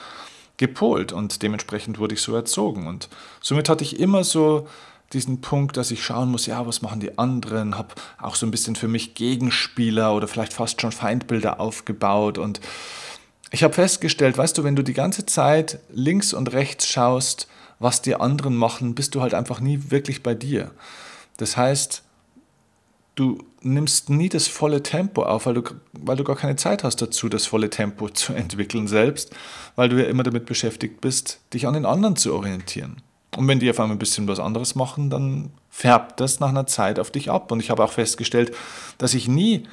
gepolt 0.58 1.12
und 1.12 1.42
dementsprechend 1.42 2.00
wurde 2.00 2.14
ich 2.14 2.22
so 2.22 2.36
erzogen 2.36 2.88
und 2.88 3.10
somit 3.42 3.70
hatte 3.70 3.84
ich 3.84 4.00
immer 4.00 4.24
so 4.24 4.68
diesen 5.14 5.42
Punkt, 5.42 5.78
dass 5.78 5.92
ich 5.92 6.04
schauen 6.04 6.30
muss, 6.30 6.46
ja, 6.46 6.66
was 6.66 6.82
machen 6.82 7.00
die 7.00 7.18
anderen, 7.18 7.78
habe 7.78 7.94
auch 8.20 8.36
so 8.36 8.46
ein 8.46 8.52
bisschen 8.52 8.76
für 8.76 8.88
mich 8.88 9.14
Gegenspieler 9.14 10.14
oder 10.14 10.28
vielleicht 10.28 10.54
fast 10.54 10.82
schon 10.82 10.92
Feindbilder 10.92 11.60
aufgebaut 11.60 12.38
und 12.38 12.60
ich 13.54 13.64
habe 13.64 13.76
festgestellt, 13.76 14.36
weißt 14.36 14.58
du, 14.58 14.64
wenn 14.64 14.76
du 14.76 14.82
die 14.82 14.96
ganze 14.96 15.28
Zeit 15.28 15.78
links 15.92 16.34
und 16.34 16.54
rechts 16.54 16.88
schaust, 16.88 17.48
was 17.78 18.02
die 18.02 18.16
anderen 18.16 18.56
machen, 18.56 18.96
bist 18.96 19.14
du 19.14 19.22
halt 19.22 19.36
einfach 19.36 19.60
nie 19.60 19.80
wirklich 19.90 20.24
bei 20.24 20.34
dir. 20.34 20.72
Das 21.38 21.56
heißt, 21.56 22.02
du 23.14 23.38
nimmst 23.62 24.10
nie 24.10 24.28
das 24.28 24.48
volle 24.48 24.82
Tempo 24.82 25.22
auf, 25.22 25.46
weil 25.46 25.54
du, 25.54 25.62
weil 25.92 26.18
du 26.18 26.24
gar 26.24 26.36
keine 26.36 26.56
Zeit 26.56 26.84
hast 26.84 27.00
dazu, 27.00 27.30
das 27.30 27.46
volle 27.46 27.70
Tempo 27.70 28.10
zu 28.14 28.34
entwickeln 28.34 28.88
selbst, 28.88 29.36
weil 29.76 29.88
du 29.88 30.02
ja 30.02 30.10
immer 30.10 30.24
damit 30.24 30.48
beschäftigt 30.48 31.00
bist, 31.00 31.40
dich 31.54 31.68
an 31.68 31.76
den 31.76 31.86
anderen 31.86 32.16
zu 32.16 32.34
orientieren. 32.34 33.04
Und 33.38 33.48
wenn 33.48 33.60
die 33.60 33.70
auf 33.70 33.80
einmal 33.80 33.96
ein 33.96 34.00
bisschen 34.00 34.28
was 34.28 34.40
anderes 34.40 34.74
machen, 34.74 35.12
dann 35.12 35.52
färbt 35.70 36.20
das 36.20 36.40
nach 36.40 36.50
einer 36.50 36.66
Zeit 36.66 36.98
auf 36.98 37.12
dich 37.12 37.30
ab. 37.30 37.52
Und 37.52 37.60
ich 37.60 37.70
habe 37.70 37.84
auch 37.84 37.92
festgestellt, 37.92 38.56
dass 38.98 39.14
ich 39.14 39.28
nie 39.28 39.68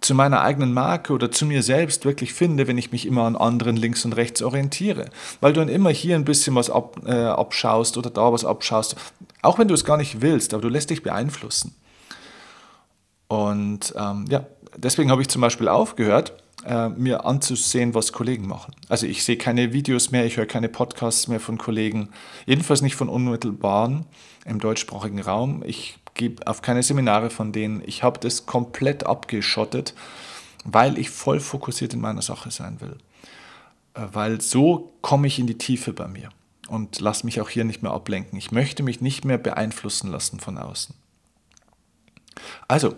zu 0.00 0.14
meiner 0.14 0.40
eigenen 0.40 0.72
Marke 0.72 1.12
oder 1.12 1.30
zu 1.30 1.46
mir 1.46 1.62
selbst 1.62 2.04
wirklich 2.04 2.32
finde, 2.32 2.66
wenn 2.66 2.78
ich 2.78 2.92
mich 2.92 3.06
immer 3.06 3.24
an 3.24 3.36
anderen 3.36 3.76
links 3.76 4.04
und 4.04 4.14
rechts 4.14 4.42
orientiere. 4.42 5.10
Weil 5.40 5.52
du 5.52 5.60
dann 5.60 5.68
immer 5.68 5.90
hier 5.90 6.14
ein 6.14 6.24
bisschen 6.24 6.54
was 6.54 6.70
ab, 6.70 7.00
äh, 7.06 7.12
abschaust 7.12 7.98
oder 7.98 8.10
da 8.10 8.32
was 8.32 8.44
abschaust, 8.44 8.96
auch 9.42 9.58
wenn 9.58 9.68
du 9.68 9.74
es 9.74 9.84
gar 9.84 9.96
nicht 9.96 10.22
willst, 10.22 10.54
aber 10.54 10.62
du 10.62 10.68
lässt 10.68 10.90
dich 10.90 11.02
beeinflussen. 11.02 11.74
Und 13.28 13.94
ähm, 13.96 14.24
ja, 14.28 14.46
deswegen 14.76 15.10
habe 15.10 15.22
ich 15.22 15.28
zum 15.28 15.40
Beispiel 15.40 15.68
aufgehört, 15.68 16.32
äh, 16.64 16.88
mir 16.88 17.24
anzusehen, 17.24 17.94
was 17.94 18.12
Kollegen 18.12 18.48
machen. 18.48 18.74
Also 18.88 19.06
ich 19.06 19.24
sehe 19.24 19.36
keine 19.36 19.72
Videos 19.72 20.10
mehr, 20.10 20.26
ich 20.26 20.36
höre 20.36 20.46
keine 20.46 20.68
Podcasts 20.68 21.28
mehr 21.28 21.40
von 21.40 21.56
Kollegen, 21.56 22.10
jedenfalls 22.44 22.82
nicht 22.82 22.96
von 22.96 23.08
unmittelbaren 23.08 24.06
im 24.44 24.58
deutschsprachigen 24.58 25.20
Raum. 25.20 25.62
Ich 25.64 25.99
gehe 26.20 26.36
auf 26.44 26.60
keine 26.60 26.82
Seminare 26.82 27.30
von 27.30 27.50
denen. 27.50 27.82
Ich 27.84 28.02
habe 28.02 28.20
das 28.20 28.44
komplett 28.44 29.06
abgeschottet, 29.06 29.94
weil 30.64 30.98
ich 30.98 31.08
voll 31.08 31.40
fokussiert 31.40 31.94
in 31.94 32.00
meiner 32.00 32.20
Sache 32.22 32.50
sein 32.50 32.80
will. 32.80 32.98
Äh, 33.94 34.02
weil 34.12 34.40
so 34.40 34.92
komme 35.00 35.26
ich 35.26 35.38
in 35.38 35.46
die 35.46 35.58
Tiefe 35.58 35.92
bei 35.94 36.06
mir 36.06 36.28
und 36.68 37.00
lasse 37.00 37.24
mich 37.24 37.40
auch 37.40 37.48
hier 37.48 37.64
nicht 37.64 37.82
mehr 37.82 37.92
ablenken. 37.92 38.38
Ich 38.38 38.52
möchte 38.52 38.82
mich 38.82 39.00
nicht 39.00 39.24
mehr 39.24 39.38
beeinflussen 39.38 40.10
lassen 40.10 40.38
von 40.38 40.58
außen. 40.58 40.94
Also, 42.68 42.94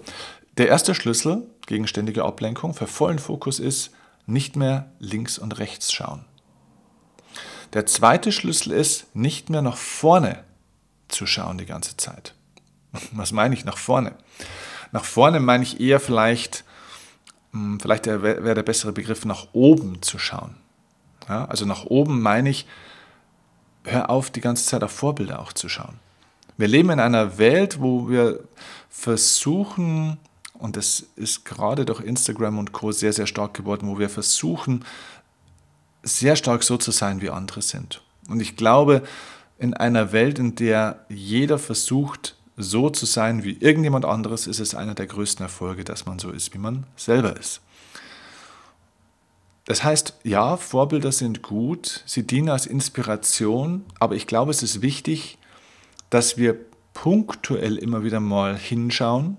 der 0.59 0.69
erste 0.69 0.95
Schlüssel 0.95 1.47
gegen 1.67 1.87
ständige 1.87 2.25
Ablenkung 2.25 2.75
für 2.75 2.89
vollen 2.89 3.21
Fokus 3.21 3.61
ist, 3.61 3.93
nicht 4.27 4.57
mehr 4.57 4.93
links 4.99 5.39
und 5.39 5.59
rechts 5.59 5.93
schauen. 5.93 6.25
Der 7.73 7.87
zweite 7.87 8.33
Schlüssel 8.33 8.73
ist, 8.73 9.15
nicht 9.15 9.49
mehr 9.49 9.63
nach 9.63 9.77
vorne 9.77 10.45
zu 11.09 11.27
schauen 11.27 11.59
die 11.59 11.67
ganze 11.67 11.97
Zeit. 11.97 12.35
Was 13.13 13.33
meine 13.33 13.55
ich 13.55 13.65
nach 13.65 13.79
vorne? 13.79 14.15
Nach 14.93 15.05
vorne 15.05 15.41
meine 15.41 15.65
ich 15.65 15.81
eher 15.81 16.01
vielleicht, 16.01 16.65
hm, 17.53 17.81
vielleicht 17.81 18.07
wäre 18.07 18.55
der 18.55 18.63
bessere 18.63 18.93
Begriff, 18.93 19.25
nach 19.25 19.49
oben 19.53 20.03
zu 20.03 20.19
schauen. 20.19 20.57
Ja, 21.29 21.47
also 21.47 21.65
nach 21.65 21.85
oben 21.85 22.21
meine 22.21 22.51
ich, 22.51 22.67
hör 23.85 24.11
auf, 24.11 24.31
die 24.31 24.41
ganze 24.41 24.67
Zeit 24.67 24.85
auf 24.85 24.93
Vorbilder 24.93 25.41
auch 25.41 25.53
zu 25.53 25.69
schauen. 25.69 25.99
Wir 26.57 26.69
leben 26.69 26.91
in 26.91 27.01
einer 27.01 27.39
Welt, 27.39 27.81
wo 27.81 28.09
wir 28.09 28.41
versuchen, 28.91 30.19
und 30.59 30.77
das 30.77 31.07
ist 31.17 31.45
gerade 31.45 31.85
durch 31.85 32.01
Instagram 32.01 32.59
und 32.59 32.73
Co. 32.73 32.93
sehr, 32.93 33.13
sehr 33.13 33.27
stark 33.27 33.55
geworden, 33.55 33.89
wo 33.89 33.99
wir 33.99 34.11
versuchen, 34.11 34.85
sehr 36.03 36.37
stark 36.37 36.63
so 36.63 36.77
zu 36.77 36.91
sein, 36.91 37.23
wie 37.23 37.31
andere 37.31 37.63
sind. 37.63 38.03
Und 38.29 38.41
ich 38.41 38.57
glaube, 38.57 39.03
in 39.59 39.75
einer 39.75 40.13
Welt, 40.13 40.39
in 40.39 40.55
der 40.55 41.05
jeder 41.09 41.59
versucht, 41.59 42.37
so 42.63 42.91
zu 42.91 43.07
sein 43.07 43.45
wie 43.45 43.57
irgendjemand 43.59 44.05
anderes, 44.05 44.47
ist 44.47 44.61
es 44.61 44.75
einer 44.75 44.95
der 44.95 45.07
größten 45.07 45.45
Erfolge, 45.45 45.85
dass 45.85 46.07
man 46.07 46.19
so 46.19 46.31
ist, 46.31 46.55
wie 46.55 46.59
man 46.59 46.87
selber 46.97 47.37
ist. 47.37 47.61
Das 49.65 49.85
heißt, 49.85 50.15
ja, 50.25 50.57
Vorbilder 50.57 51.13
sind 51.13 51.43
gut, 51.43 52.03
sie 52.07 52.27
dienen 52.27 52.49
als 52.49 52.67
Inspiration, 52.67 53.85
aber 54.01 54.17
ich 54.17 54.27
glaube, 54.27 54.51
es 54.51 54.63
ist 54.63 54.83
wichtig, 54.83 55.39
dass 56.11 56.37
wir 56.37 56.57
punktuell 56.95 57.77
immer 57.77 58.05
wieder 58.05 58.21
mal 58.21 58.57
hinschauen 58.57 59.37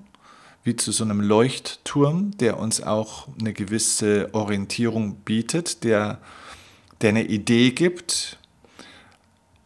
wie 0.63 0.75
zu 0.77 0.91
so 0.93 1.03
einem 1.03 1.19
Leuchtturm, 1.19 2.37
der 2.37 2.57
uns 2.57 2.81
auch 2.81 3.27
eine 3.37 3.51
gewisse 3.51 4.29
Orientierung 4.33 5.15
bietet, 5.17 5.83
der, 5.83 6.19
der 7.01 7.09
eine 7.09 7.25
Idee 7.25 7.71
gibt, 7.71 8.37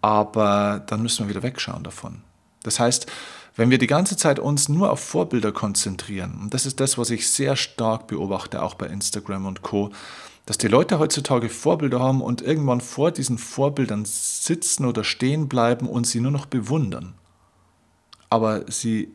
aber 0.02 0.84
dann 0.88 1.04
müssen 1.04 1.26
wir 1.26 1.30
wieder 1.30 1.44
wegschauen 1.44 1.84
davon. 1.84 2.24
Das 2.64 2.80
heißt, 2.80 3.06
wenn 3.58 3.72
wir 3.72 3.80
die 3.80 3.88
ganze 3.88 4.16
Zeit 4.16 4.40
uns 4.40 4.70
nur 4.70 4.92
auf 4.92 5.02
Vorbilder 5.02 5.52
konzentrieren, 5.52 6.40
und 6.42 6.54
das 6.54 6.66
ist 6.66 6.80
das, 6.80 6.98
was 6.98 7.10
ich 7.10 7.30
sehr 7.30 7.56
stark 7.56 8.08
beobachte, 8.08 8.62
auch 8.62 8.76
bei 8.76 8.88
Instagram 8.88 9.46
und 9.48 9.64
Co., 9.64 9.92
dass 10.46 10.58
die 10.58 10.70
Leute 10.70 10.98
heutzutage 10.98 11.50
Vorbilder 11.50 12.00
haben 12.00 12.22
und 12.22 12.42
irgendwann 12.42 12.80
vor 12.80 13.12
diesen 13.12 13.38
Vorbildern 13.38 14.06
sitzen 14.06 14.86
oder 14.86 15.04
stehen 15.04 15.50
bleiben 15.50 15.90
und 15.90 16.08
sie 16.08 16.22
nur 16.22 16.32
noch 16.32 16.46
bewundern. 16.46 17.16
Aber 18.30 18.64
sie 18.72 19.14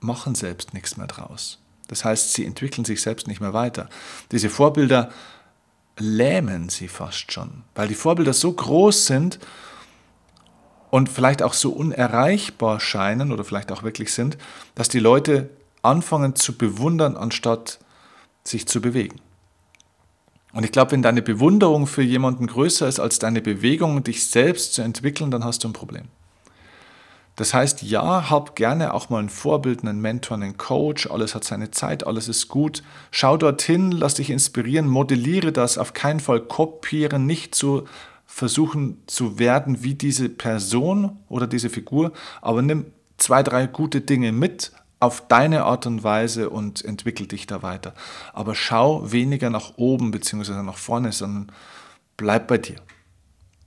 machen 0.00 0.34
selbst 0.34 0.72
nichts 0.72 0.96
mehr 0.96 1.08
draus. 1.08 1.58
Das 1.88 2.06
heißt, 2.06 2.32
sie 2.32 2.46
entwickeln 2.46 2.86
sich 2.86 3.02
selbst 3.02 3.26
nicht 3.26 3.42
mehr 3.42 3.52
weiter. 3.52 3.90
Diese 4.30 4.48
Vorbilder 4.48 5.10
lähmen 5.98 6.70
sie 6.70 6.88
fast 6.88 7.32
schon, 7.32 7.64
weil 7.74 7.88
die 7.88 7.94
Vorbilder 7.94 8.32
so 8.32 8.50
groß 8.50 9.06
sind 9.06 9.38
und 10.92 11.08
vielleicht 11.08 11.42
auch 11.42 11.54
so 11.54 11.70
unerreichbar 11.70 12.78
scheinen 12.78 13.32
oder 13.32 13.44
vielleicht 13.44 13.72
auch 13.72 13.82
wirklich 13.82 14.12
sind, 14.12 14.36
dass 14.74 14.90
die 14.90 14.98
Leute 14.98 15.48
anfangen 15.80 16.36
zu 16.36 16.58
bewundern, 16.58 17.16
anstatt 17.16 17.78
sich 18.44 18.68
zu 18.68 18.82
bewegen. 18.82 19.16
Und 20.52 20.64
ich 20.64 20.70
glaube, 20.70 20.90
wenn 20.90 21.00
deine 21.00 21.22
Bewunderung 21.22 21.86
für 21.86 22.02
jemanden 22.02 22.46
größer 22.46 22.86
ist 22.86 23.00
als 23.00 23.18
deine 23.18 23.40
Bewegung, 23.40 24.04
dich 24.04 24.26
selbst 24.26 24.74
zu 24.74 24.82
entwickeln, 24.82 25.30
dann 25.30 25.46
hast 25.46 25.64
du 25.64 25.68
ein 25.68 25.72
Problem. 25.72 26.08
Das 27.36 27.54
heißt, 27.54 27.80
ja, 27.80 28.28
hab 28.28 28.54
gerne 28.54 28.92
auch 28.92 29.08
mal 29.08 29.22
ein 29.22 29.30
Vorbild, 29.30 29.80
einen 29.80 30.02
Mentor, 30.02 30.36
einen 30.36 30.58
Coach, 30.58 31.06
alles 31.06 31.34
hat 31.34 31.44
seine 31.44 31.70
Zeit, 31.70 32.06
alles 32.06 32.28
ist 32.28 32.48
gut. 32.48 32.82
Schau 33.10 33.38
dorthin, 33.38 33.92
lass 33.92 34.12
dich 34.14 34.28
inspirieren, 34.28 34.86
modelliere 34.88 35.52
das, 35.52 35.78
auf 35.78 35.94
keinen 35.94 36.20
Fall 36.20 36.40
kopieren, 36.40 37.24
nicht 37.24 37.54
zu 37.54 37.88
versuchen 38.32 39.02
zu 39.06 39.38
werden 39.38 39.82
wie 39.82 39.94
diese 39.94 40.30
Person 40.30 41.18
oder 41.28 41.46
diese 41.46 41.68
Figur, 41.68 42.12
aber 42.40 42.62
nimm 42.62 42.86
zwei, 43.18 43.42
drei 43.42 43.66
gute 43.66 44.00
Dinge 44.00 44.32
mit 44.32 44.72
auf 45.00 45.28
deine 45.28 45.64
Art 45.64 45.86
und 45.86 46.02
Weise 46.02 46.48
und 46.48 46.82
entwickel 46.82 47.26
dich 47.26 47.46
da 47.46 47.62
weiter. 47.62 47.92
Aber 48.32 48.54
schau 48.54 49.12
weniger 49.12 49.50
nach 49.50 49.74
oben 49.76 50.12
bzw. 50.12 50.62
nach 50.62 50.78
vorne, 50.78 51.12
sondern 51.12 51.52
bleib 52.16 52.48
bei 52.48 52.56
dir. 52.56 52.76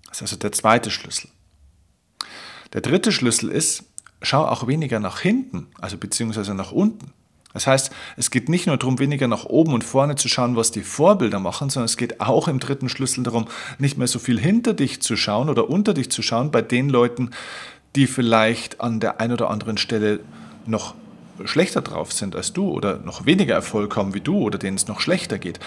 Das 0.07 0.17
ist 0.17 0.21
also 0.23 0.35
der 0.37 0.51
zweite 0.51 0.89
Schlüssel. 0.89 1.29
Der 2.73 2.81
dritte 2.81 3.11
Schlüssel 3.11 3.51
ist, 3.51 3.83
schau 4.23 4.45
auch 4.45 4.65
weniger 4.65 4.99
nach 4.99 5.19
hinten, 5.19 5.67
also 5.79 5.97
beziehungsweise 5.97 6.55
nach 6.55 6.71
unten. 6.71 7.13
Das 7.55 7.67
heißt, 7.67 7.89
es 8.17 8.31
geht 8.31 8.49
nicht 8.49 8.67
nur 8.67 8.75
darum, 8.75 8.99
weniger 8.99 9.29
nach 9.29 9.45
oben 9.45 9.73
und 9.73 9.83
vorne 9.83 10.15
zu 10.15 10.27
schauen, 10.27 10.57
was 10.57 10.71
die 10.71 10.83
Vorbilder 10.83 11.39
machen, 11.39 11.69
sondern 11.69 11.85
es 11.85 11.95
geht 11.95 12.19
auch 12.19 12.49
im 12.49 12.59
dritten 12.59 12.89
Schlüssel 12.89 13.23
darum, 13.23 13.45
nicht 13.79 13.97
mehr 13.97 14.07
so 14.07 14.19
viel 14.19 14.37
hinter 14.37 14.73
dich 14.73 15.01
zu 15.01 15.15
schauen 15.15 15.49
oder 15.49 15.69
unter 15.69 15.93
dich 15.93 16.11
zu 16.11 16.21
schauen 16.21 16.51
bei 16.51 16.61
den 16.61 16.89
Leuten, 16.89 17.31
die 17.95 18.07
vielleicht 18.07 18.81
an 18.81 18.99
der 18.99 19.21
einen 19.21 19.31
oder 19.31 19.49
anderen 19.49 19.77
Stelle 19.77 20.19
noch 20.65 20.95
schlechter 21.45 21.81
drauf 21.81 22.11
sind 22.11 22.35
als 22.35 22.51
du 22.51 22.69
oder 22.69 22.97
noch 22.97 23.25
weniger 23.25 23.55
Erfolg 23.55 23.95
haben 23.95 24.13
wie 24.13 24.21
du 24.21 24.37
oder 24.37 24.57
denen 24.57 24.75
es 24.75 24.87
noch 24.87 24.99
schlechter 24.99 25.37
geht. 25.37 25.61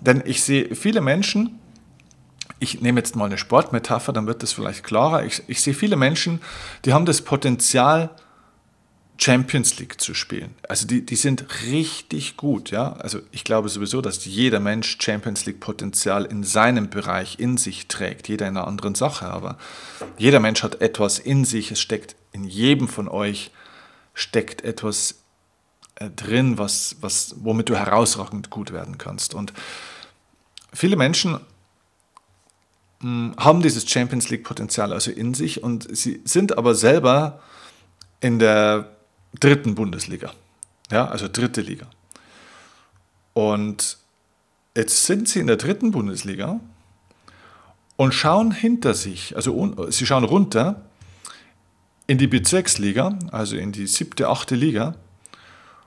Denn 0.00 0.22
ich 0.24 0.44
sehe 0.44 0.76
viele 0.76 1.00
Menschen, 1.00 1.58
ich 2.60 2.80
nehme 2.80 3.00
jetzt 3.00 3.16
mal 3.16 3.24
eine 3.24 3.36
Sportmetapher, 3.36 4.12
dann 4.12 4.28
wird 4.28 4.44
das 4.44 4.52
vielleicht 4.52 4.84
klarer. 4.84 5.24
Ich, 5.24 5.42
ich 5.48 5.60
sehe 5.60 5.74
viele 5.74 5.96
Menschen, 5.96 6.40
die 6.84 6.92
haben 6.92 7.04
das 7.04 7.22
Potenzial, 7.22 8.10
Champions 9.18 9.78
League 9.78 10.00
zu 10.00 10.14
spielen. 10.14 10.54
Also 10.68 10.86
die, 10.86 11.04
die 11.04 11.16
sind 11.16 11.62
richtig 11.64 12.36
gut, 12.36 12.70
ja. 12.70 12.92
Also 12.94 13.20
ich 13.32 13.44
glaube 13.44 13.68
sowieso, 13.68 14.00
dass 14.00 14.24
jeder 14.24 14.60
Mensch 14.60 14.98
Champions 15.00 15.46
League 15.46 15.60
Potenzial 15.60 16.24
in 16.24 16.44
seinem 16.44 16.90
Bereich 16.90 17.38
in 17.38 17.56
sich 17.56 17.88
trägt, 17.88 18.28
jeder 18.28 18.46
in 18.46 18.56
einer 18.56 18.66
anderen 18.66 18.94
Sache, 18.94 19.26
aber 19.26 19.58
jeder 20.18 20.40
Mensch 20.40 20.62
hat 20.62 20.80
etwas 20.80 21.18
in 21.18 21.44
sich, 21.44 21.70
es 21.70 21.80
steckt 21.80 22.16
in 22.32 22.44
jedem 22.44 22.88
von 22.88 23.08
euch 23.08 23.50
steckt 24.14 24.64
etwas 24.64 25.22
äh, 25.96 26.10
drin, 26.10 26.58
was, 26.58 26.96
was, 27.00 27.36
womit 27.38 27.68
du 27.68 27.76
herausragend 27.76 28.50
gut 28.50 28.72
werden 28.72 28.98
kannst. 28.98 29.34
Und 29.34 29.52
viele 30.72 30.96
Menschen 30.96 31.40
haben 33.02 33.60
dieses 33.60 33.88
Champions 33.88 34.30
League-Potenzial 34.30 34.92
also 34.92 35.10
in 35.10 35.34
sich 35.34 35.62
und 35.62 35.86
sie 35.94 36.22
sind 36.24 36.56
aber 36.56 36.74
selber 36.74 37.42
in 38.20 38.38
der 38.38 38.95
dritten 39.40 39.74
Bundesliga. 39.74 40.32
Ja, 40.90 41.06
also 41.08 41.28
dritte 41.28 41.60
Liga. 41.60 41.86
Und 43.34 43.98
jetzt 44.76 45.06
sind 45.06 45.28
sie 45.28 45.40
in 45.40 45.46
der 45.46 45.56
dritten 45.56 45.90
Bundesliga 45.90 46.60
und 47.96 48.12
schauen 48.12 48.52
hinter 48.52 48.94
sich, 48.94 49.36
also 49.36 49.90
sie 49.90 50.06
schauen 50.06 50.24
runter 50.24 50.82
in 52.06 52.18
die 52.18 52.26
Bezirksliga, 52.26 53.18
also 53.32 53.56
in 53.56 53.72
die 53.72 53.86
siebte, 53.86 54.28
achte 54.28 54.54
Liga 54.54 54.94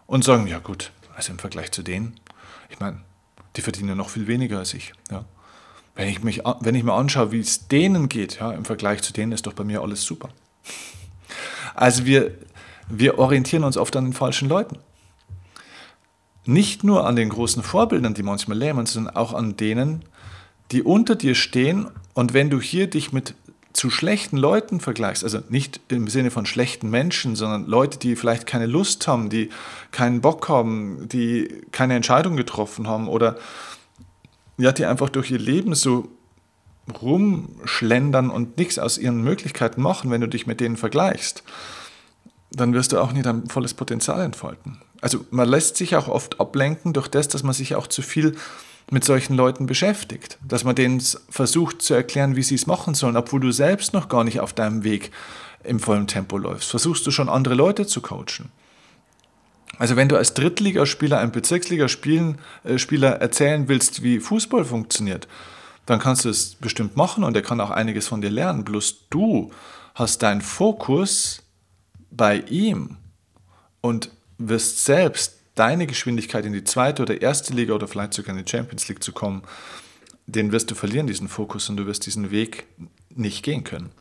und 0.05 0.23
sagen, 0.23 0.47
ja 0.47 0.59
gut, 0.59 0.91
also 1.15 1.31
im 1.31 1.39
Vergleich 1.39 1.71
zu 1.71 1.81
denen, 1.81 2.19
ich 2.69 2.79
meine, 2.79 3.01
die 3.55 3.61
verdienen 3.61 3.89
ja 3.89 3.95
noch 3.95 4.09
viel 4.09 4.27
weniger 4.27 4.59
als 4.59 4.73
ich. 4.73 4.93
Ja. 5.11 5.25
Wenn 5.95 6.07
ich, 6.07 6.23
mich, 6.23 6.41
wenn 6.61 6.75
ich 6.75 6.83
mir 6.83 6.93
anschaue, 6.93 7.31
wie 7.31 7.39
es 7.39 7.67
denen 7.67 8.09
geht, 8.09 8.39
ja, 8.39 8.51
im 8.51 8.65
Vergleich 8.65 9.01
zu 9.01 9.11
denen 9.11 9.31
ist 9.31 9.47
doch 9.47 9.53
bei 9.53 9.63
mir 9.63 9.81
alles 9.81 10.03
super. 10.03 10.29
Also 11.75 12.05
wir, 12.05 12.35
wir 12.89 13.19
orientieren 13.19 13.63
uns 13.63 13.77
oft 13.77 13.95
an 13.95 14.05
den 14.05 14.13
falschen 14.13 14.49
Leuten. 14.49 14.77
Nicht 16.45 16.83
nur 16.83 17.05
an 17.05 17.15
den 17.15 17.29
großen 17.29 17.63
Vorbildern, 17.63 18.13
die 18.13 18.23
manchmal 18.23 18.57
lähmen, 18.57 18.85
sondern 18.85 19.15
auch 19.15 19.33
an 19.33 19.55
denen, 19.55 20.03
die 20.71 20.83
unter 20.83 21.15
dir 21.15 21.35
stehen. 21.35 21.87
Und 22.13 22.33
wenn 22.33 22.49
du 22.49 22.59
hier 22.59 22.89
dich 22.89 23.13
mit 23.13 23.35
zu 23.71 23.91
schlechten 23.91 24.35
Leuten 24.35 24.79
vergleichst, 24.79 25.23
also 25.23 25.39
nicht 25.49 25.79
im 25.89 26.07
Sinne 26.07 26.31
von 26.31 26.45
schlechten 26.45 26.89
Menschen, 26.89 27.35
sondern 27.35 27.67
Leute, 27.67 27.99
die 27.99 28.15
vielleicht 28.15 28.47
keine 28.47 28.65
Lust 28.65 29.07
haben, 29.07 29.29
die 29.29 29.49
keinen 29.91 30.21
Bock 30.21 30.49
haben, 30.49 31.07
die 31.07 31.61
keine 31.71 31.95
Entscheidung 31.95 32.35
getroffen 32.35 32.87
haben 32.87 33.07
oder 33.07 33.37
ja, 34.57 34.71
die 34.71 34.85
einfach 34.85 35.09
durch 35.09 35.31
ihr 35.31 35.39
Leben 35.39 35.75
so 35.75 36.09
rumschlendern 37.01 38.29
und 38.29 38.57
nichts 38.57 38.79
aus 38.79 38.97
ihren 38.97 39.23
Möglichkeiten 39.23 39.81
machen, 39.81 40.09
wenn 40.09 40.21
du 40.21 40.27
dich 40.27 40.47
mit 40.47 40.59
denen 40.59 40.75
vergleichst, 40.75 41.43
dann 42.51 42.73
wirst 42.73 42.91
du 42.91 42.99
auch 42.99 43.11
nie 43.11 43.21
dein 43.21 43.47
volles 43.47 43.73
Potenzial 43.73 44.21
entfalten. 44.21 44.79
Also 45.01 45.25
man 45.31 45.47
lässt 45.47 45.77
sich 45.77 45.95
auch 45.95 46.07
oft 46.07 46.39
ablenken 46.39 46.93
durch 46.93 47.07
das, 47.07 47.27
dass 47.27 47.43
man 47.43 47.53
sich 47.53 47.75
auch 47.75 47.87
zu 47.87 48.01
viel 48.01 48.35
mit 48.91 49.03
solchen 49.03 49.35
Leuten 49.35 49.65
beschäftigt, 49.65 50.39
dass 50.47 50.63
man 50.63 50.75
denen 50.75 51.01
versucht 51.29 51.81
zu 51.81 51.93
erklären, 51.93 52.35
wie 52.35 52.43
sie 52.43 52.55
es 52.55 52.65
machen 52.65 52.95
sollen, 52.95 53.17
obwohl 53.17 53.39
du 53.39 53.51
selbst 53.51 53.93
noch 53.93 54.09
gar 54.09 54.23
nicht 54.23 54.39
auf 54.39 54.53
deinem 54.53 54.83
Weg 54.83 55.11
im 55.63 55.79
vollen 55.79 56.07
Tempo 56.07 56.37
läufst. 56.37 56.69
Versuchst 56.69 57.05
du 57.05 57.11
schon 57.11 57.29
andere 57.29 57.53
Leute 57.53 57.85
zu 57.85 58.01
coachen. 58.01 58.51
Also 59.77 59.95
wenn 59.95 60.09
du 60.09 60.17
als 60.17 60.33
Drittligaspieler 60.33 61.19
einem 61.19 61.31
Bezirksligaspieler 61.31 62.35
äh, 62.65 63.21
erzählen 63.21 63.67
willst, 63.67 64.03
wie 64.03 64.19
Fußball 64.19 64.65
funktioniert, 64.65 65.27
dann 65.85 65.99
kannst 65.99 66.25
du 66.25 66.29
es 66.29 66.55
bestimmt 66.55 66.97
machen 66.97 67.23
und 67.23 67.35
er 67.35 67.41
kann 67.41 67.61
auch 67.61 67.69
einiges 67.69 68.07
von 68.07 68.21
dir 68.21 68.29
lernen. 68.29 68.63
Bloß 68.63 69.07
du 69.09 69.51
hast 69.95 70.21
deinen 70.21 70.41
Fokus 70.41 71.43
bei 72.11 72.37
ihm 72.41 72.97
und 73.81 74.11
wirst 74.37 74.85
selbst 74.85 75.39
deine 75.55 75.87
Geschwindigkeit 75.87 76.45
in 76.45 76.53
die 76.53 76.63
zweite 76.63 77.01
oder 77.01 77.21
erste 77.21 77.53
Liga 77.53 77.73
oder 77.73 77.87
vielleicht 77.87 78.13
sogar 78.13 78.35
in 78.35 78.43
die 78.43 78.49
Champions 78.49 78.87
League 78.87 79.03
zu 79.03 79.11
kommen, 79.11 79.43
den 80.25 80.51
wirst 80.51 80.71
du 80.71 80.75
verlieren, 80.75 81.07
diesen 81.07 81.27
Fokus, 81.27 81.69
und 81.69 81.77
du 81.77 81.85
wirst 81.85 82.05
diesen 82.05 82.31
Weg 82.31 82.67
nicht 83.09 83.43
gehen 83.43 83.63
können. 83.63 83.91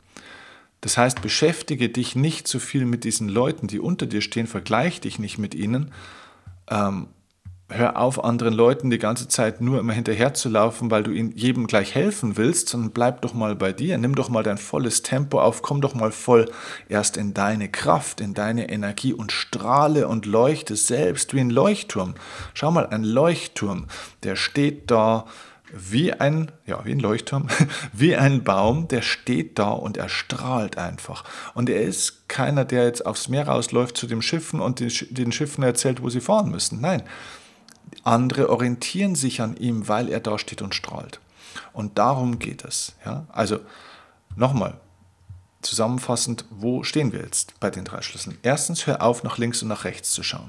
Das 0.80 0.96
heißt, 0.96 1.22
beschäftige 1.22 1.88
dich 1.88 2.14
nicht 2.14 2.46
so 2.46 2.60
viel 2.60 2.84
mit 2.84 3.02
diesen 3.04 3.28
Leuten, 3.28 3.66
die 3.66 3.80
unter 3.80 4.06
dir 4.06 4.20
stehen, 4.20 4.46
vergleich 4.46 5.00
dich 5.00 5.18
nicht 5.18 5.38
mit 5.38 5.54
ihnen. 5.54 5.92
Ähm, 6.70 7.08
hör 7.70 7.98
auf, 7.98 8.24
anderen 8.24 8.54
Leuten 8.54 8.88
die 8.88 8.98
ganze 8.98 9.28
Zeit 9.28 9.60
nur 9.60 9.78
immer 9.78 9.92
hinterher 9.92 10.32
zu 10.32 10.48
laufen, 10.48 10.90
weil 10.90 11.02
du 11.02 11.10
ihnen 11.10 11.32
jedem 11.36 11.66
gleich 11.66 11.94
helfen 11.94 12.36
willst, 12.36 12.70
sondern 12.70 12.92
bleib 12.92 13.20
doch 13.22 13.34
mal 13.34 13.54
bei 13.54 13.72
dir, 13.72 13.98
nimm 13.98 14.14
doch 14.14 14.30
mal 14.30 14.42
dein 14.42 14.58
volles 14.58 15.02
Tempo 15.02 15.40
auf, 15.40 15.60
komm 15.60 15.80
doch 15.80 15.94
mal 15.94 16.10
voll 16.10 16.50
erst 16.88 17.16
in 17.16 17.34
deine 17.34 17.68
Kraft, 17.68 18.20
in 18.20 18.32
deine 18.32 18.70
Energie 18.70 19.12
und 19.12 19.32
strahle 19.32 20.08
und 20.08 20.24
leuchte 20.24 20.76
selbst 20.76 21.34
wie 21.34 21.40
ein 21.40 21.50
Leuchtturm. 21.50 22.14
Schau 22.54 22.70
mal, 22.70 22.86
ein 22.86 23.04
Leuchtturm, 23.04 23.86
der 24.22 24.36
steht 24.36 24.90
da 24.90 25.26
wie 25.70 26.14
ein, 26.14 26.50
ja, 26.64 26.82
wie 26.86 26.92
ein 26.92 27.00
Leuchtturm, 27.00 27.48
wie 27.92 28.16
ein 28.16 28.44
Baum, 28.44 28.88
der 28.88 29.02
steht 29.02 29.58
da 29.58 29.70
und 29.70 29.98
er 29.98 30.08
strahlt 30.08 30.78
einfach. 30.78 31.24
Und 31.52 31.68
er 31.68 31.82
ist 31.82 32.28
keiner, 32.28 32.64
der 32.64 32.84
jetzt 32.84 33.04
aufs 33.04 33.28
Meer 33.28 33.46
rausläuft 33.48 33.98
zu 33.98 34.06
den 34.06 34.22
Schiffen 34.22 34.60
und 34.60 34.80
den 34.80 35.32
Schiffen 35.32 35.62
erzählt, 35.62 36.02
wo 36.02 36.08
sie 36.08 36.22
fahren 36.22 36.50
müssen. 36.50 36.80
Nein, 36.80 37.02
andere 38.04 38.50
orientieren 38.50 39.14
sich 39.14 39.40
an 39.40 39.56
ihm, 39.56 39.88
weil 39.88 40.08
er 40.08 40.20
da 40.20 40.38
steht 40.38 40.62
und 40.62 40.74
strahlt. 40.74 41.20
Und 41.72 41.98
darum 41.98 42.38
geht 42.38 42.64
es. 42.64 42.94
Ja? 43.04 43.24
Also 43.28 43.60
nochmal, 44.36 44.80
zusammenfassend, 45.62 46.44
wo 46.50 46.82
stehen 46.84 47.12
wir 47.12 47.20
jetzt 47.20 47.58
bei 47.60 47.70
den 47.70 47.84
drei 47.84 48.02
Schlüsseln? 48.02 48.38
Erstens, 48.42 48.86
hör 48.86 49.02
auf, 49.02 49.24
nach 49.24 49.38
links 49.38 49.62
und 49.62 49.68
nach 49.68 49.84
rechts 49.84 50.12
zu 50.12 50.22
schauen. 50.22 50.48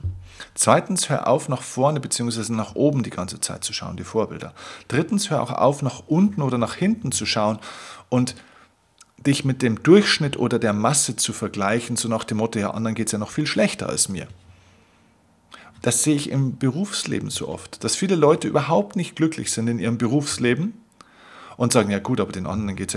Zweitens, 0.53 1.09
hör 1.09 1.27
auf, 1.27 1.49
nach 1.49 1.61
vorne 1.61 1.99
bzw. 1.99 2.53
nach 2.53 2.75
oben 2.75 3.03
die 3.03 3.09
ganze 3.09 3.39
Zeit 3.39 3.63
zu 3.63 3.73
schauen, 3.73 3.97
die 3.97 4.03
Vorbilder. 4.03 4.53
Drittens, 4.87 5.29
hör 5.29 5.41
auch 5.41 5.51
auf, 5.51 5.81
nach 5.81 6.03
unten 6.07 6.41
oder 6.41 6.57
nach 6.57 6.75
hinten 6.75 7.11
zu 7.11 7.25
schauen 7.25 7.59
und 8.09 8.35
dich 9.17 9.43
mit 9.43 9.61
dem 9.61 9.83
Durchschnitt 9.83 10.37
oder 10.37 10.59
der 10.59 10.73
Masse 10.73 11.15
zu 11.15 11.33
vergleichen, 11.33 11.97
so 11.97 12.07
nach 12.07 12.23
dem 12.23 12.37
Motto, 12.37 12.59
ja, 12.59 12.71
anderen 12.71 12.95
geht 12.95 13.07
es 13.07 13.11
ja 13.11 13.19
noch 13.19 13.31
viel 13.31 13.47
schlechter 13.47 13.89
als 13.89 14.07
mir. 14.07 14.27
Das 15.81 16.03
sehe 16.03 16.15
ich 16.15 16.29
im 16.29 16.57
Berufsleben 16.57 17.29
so 17.29 17.47
oft, 17.47 17.83
dass 17.83 17.95
viele 17.95 18.15
Leute 18.15 18.47
überhaupt 18.47 18.95
nicht 18.95 19.15
glücklich 19.15 19.51
sind 19.51 19.67
in 19.67 19.79
ihrem 19.79 19.97
Berufsleben 19.97 20.73
und 21.57 21.73
sagen, 21.73 21.89
ja 21.89 21.99
gut, 21.99 22.19
aber 22.19 22.31
den 22.31 22.47
anderen 22.47 22.69
ja, 22.69 22.85
geht 22.85 22.93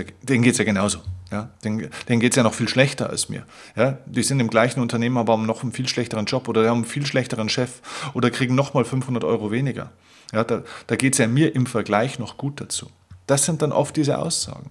es 0.47 0.59
ja 0.59 0.65
genauso. 0.65 0.99
Ja? 1.31 1.51
Denen, 1.65 1.91
denen 2.09 2.21
geht 2.21 2.33
es 2.33 2.37
ja 2.37 2.43
noch 2.43 2.55
viel 2.55 2.69
schlechter 2.69 3.11
als 3.11 3.29
mir. 3.29 3.45
Ja? 3.77 3.99
Die 4.07 4.23
sind 4.23 4.41
im 4.41 4.51
gleichen 4.51 4.81
Unternehmen, 4.81 5.17
aber 5.17 5.33
haben 5.33 5.47
noch 5.47 5.63
einen 5.63 5.73
viel 5.73 5.89
schlechteren 5.89 6.27
Job 6.27 6.49
oder 6.49 6.69
haben 6.69 6.79
einen 6.79 6.85
viel 6.85 7.07
schlechteren 7.07 7.49
Chef 7.49 7.81
oder 8.15 8.31
kriegen 8.31 8.55
nochmal 8.55 8.85
500 8.85 9.25
Euro 9.25 9.51
weniger. 9.51 9.93
Ja, 10.33 10.45
da 10.45 10.63
da 10.87 10.97
geht 10.97 11.15
es 11.15 11.19
ja 11.19 11.27
mir 11.27 11.55
im 11.55 11.67
Vergleich 11.67 12.19
noch 12.19 12.37
gut 12.37 12.61
dazu. 12.61 12.91
Das 13.27 13.45
sind 13.45 13.63
dann 13.63 13.73
oft 13.73 13.97
diese 13.97 14.19
Aussagen. 14.19 14.71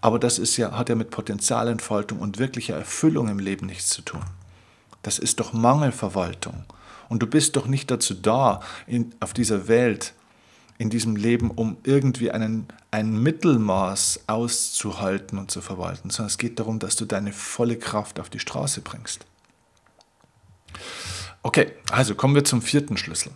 Aber 0.00 0.18
das 0.18 0.38
ist 0.38 0.56
ja, 0.56 0.72
hat 0.72 0.88
ja 0.88 0.94
mit 0.94 1.10
Potenzialentfaltung 1.10 2.18
und 2.18 2.38
wirklicher 2.38 2.76
Erfüllung 2.76 3.28
im 3.28 3.38
Leben 3.38 3.66
nichts 3.66 3.88
zu 3.88 4.02
tun. 4.02 4.20
Das 5.02 5.18
ist 5.18 5.40
doch 5.40 5.52
Mangelverwaltung. 5.52 6.64
Und 7.08 7.22
du 7.22 7.26
bist 7.26 7.56
doch 7.56 7.66
nicht 7.66 7.90
dazu 7.90 8.14
da, 8.14 8.60
in, 8.86 9.14
auf 9.20 9.32
dieser 9.32 9.68
Welt, 9.68 10.14
in 10.78 10.90
diesem 10.90 11.16
Leben, 11.16 11.50
um 11.50 11.76
irgendwie 11.84 12.30
einen, 12.30 12.66
ein 12.90 13.22
Mittelmaß 13.22 14.24
auszuhalten 14.26 15.38
und 15.38 15.50
zu 15.50 15.60
verwalten, 15.60 16.10
sondern 16.10 16.28
es 16.28 16.38
geht 16.38 16.58
darum, 16.58 16.78
dass 16.78 16.96
du 16.96 17.04
deine 17.04 17.32
volle 17.32 17.78
Kraft 17.78 18.18
auf 18.18 18.30
die 18.30 18.40
Straße 18.40 18.80
bringst. 18.80 19.26
Okay, 21.42 21.72
also 21.90 22.14
kommen 22.14 22.34
wir 22.34 22.44
zum 22.44 22.62
vierten 22.62 22.96
Schlüssel. 22.96 23.32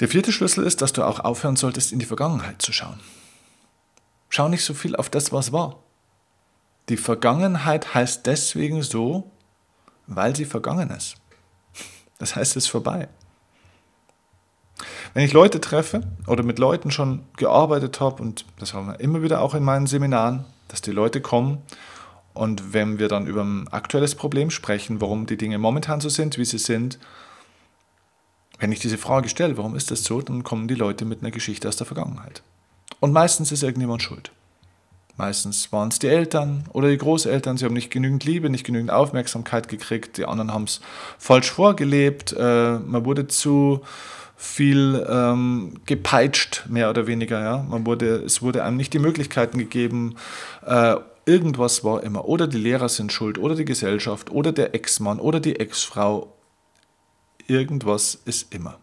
Der 0.00 0.08
vierte 0.08 0.32
Schlüssel 0.32 0.64
ist, 0.64 0.80
dass 0.80 0.92
du 0.92 1.02
auch 1.02 1.20
aufhören 1.20 1.56
solltest, 1.56 1.92
in 1.92 1.98
die 1.98 2.06
Vergangenheit 2.06 2.62
zu 2.62 2.72
schauen. 2.72 3.00
Schau 4.28 4.48
nicht 4.48 4.64
so 4.64 4.74
viel 4.74 4.96
auf 4.96 5.10
das, 5.10 5.32
was 5.32 5.52
war. 5.52 5.82
Die 6.88 6.96
Vergangenheit 6.96 7.94
heißt 7.94 8.26
deswegen 8.26 8.82
so, 8.82 9.30
weil 10.06 10.34
sie 10.34 10.44
vergangen 10.44 10.90
ist. 10.90 11.16
Das 12.18 12.36
heißt, 12.36 12.56
es 12.56 12.64
ist 12.64 12.70
vorbei. 12.70 13.08
Wenn 15.14 15.24
ich 15.24 15.32
Leute 15.32 15.60
treffe 15.60 16.02
oder 16.26 16.42
mit 16.42 16.58
Leuten 16.58 16.90
schon 16.90 17.24
gearbeitet 17.36 18.00
habe, 18.00 18.22
und 18.22 18.44
das 18.58 18.74
haben 18.74 18.88
wir 18.88 19.00
immer 19.00 19.22
wieder 19.22 19.40
auch 19.40 19.54
in 19.54 19.64
meinen 19.64 19.86
Seminaren, 19.86 20.44
dass 20.68 20.82
die 20.82 20.92
Leute 20.92 21.20
kommen 21.20 21.62
und 22.34 22.72
wenn 22.72 22.98
wir 22.98 23.08
dann 23.08 23.26
über 23.26 23.42
ein 23.42 23.68
aktuelles 23.68 24.14
Problem 24.14 24.50
sprechen, 24.50 25.00
warum 25.00 25.26
die 25.26 25.36
Dinge 25.36 25.58
momentan 25.58 26.00
so 26.00 26.08
sind, 26.08 26.38
wie 26.38 26.44
sie 26.44 26.58
sind, 26.58 26.98
wenn 28.60 28.72
ich 28.72 28.80
diese 28.80 28.98
Frage 28.98 29.28
stelle, 29.28 29.56
warum 29.56 29.74
ist 29.76 29.90
das 29.90 30.04
so, 30.04 30.20
dann 30.20 30.44
kommen 30.44 30.68
die 30.68 30.74
Leute 30.74 31.04
mit 31.04 31.22
einer 31.22 31.30
Geschichte 31.30 31.68
aus 31.68 31.76
der 31.76 31.86
Vergangenheit. 31.86 32.42
Und 33.00 33.12
meistens 33.12 33.52
ist 33.52 33.62
irgendjemand 33.62 34.02
schuld. 34.02 34.32
Meistens 35.18 35.72
waren 35.72 35.88
es 35.88 35.98
die 35.98 36.06
Eltern 36.06 36.64
oder 36.72 36.88
die 36.88 36.96
Großeltern, 36.96 37.58
sie 37.58 37.64
haben 37.64 37.74
nicht 37.74 37.90
genügend 37.90 38.24
Liebe, 38.24 38.50
nicht 38.50 38.64
genügend 38.64 38.92
Aufmerksamkeit 38.92 39.68
gekriegt, 39.68 40.16
die 40.16 40.24
anderen 40.24 40.54
haben 40.54 40.64
es 40.64 40.80
falsch 41.18 41.50
vorgelebt, 41.50 42.34
äh, 42.38 42.78
man 42.78 43.04
wurde 43.04 43.26
zu 43.26 43.82
viel 44.36 45.04
ähm, 45.10 45.80
gepeitscht, 45.84 46.66
mehr 46.68 46.88
oder 46.88 47.08
weniger. 47.08 47.42
Ja? 47.42 47.66
Man 47.68 47.84
wurde, 47.84 48.22
es 48.24 48.40
wurde 48.40 48.62
einem 48.62 48.76
nicht 48.76 48.94
die 48.94 49.00
Möglichkeiten 49.00 49.58
gegeben, 49.58 50.14
äh, 50.64 50.94
irgendwas 51.26 51.82
war 51.82 52.04
immer. 52.04 52.26
Oder 52.26 52.46
die 52.46 52.58
Lehrer 52.58 52.88
sind 52.88 53.12
schuld, 53.12 53.38
oder 53.38 53.56
die 53.56 53.64
Gesellschaft, 53.64 54.30
oder 54.30 54.52
der 54.52 54.72
Ex-Mann, 54.76 55.18
oder 55.18 55.40
die 55.40 55.58
Ex-Frau. 55.58 56.32
Irgendwas 57.48 58.14
ist 58.24 58.54
immer. 58.54 58.78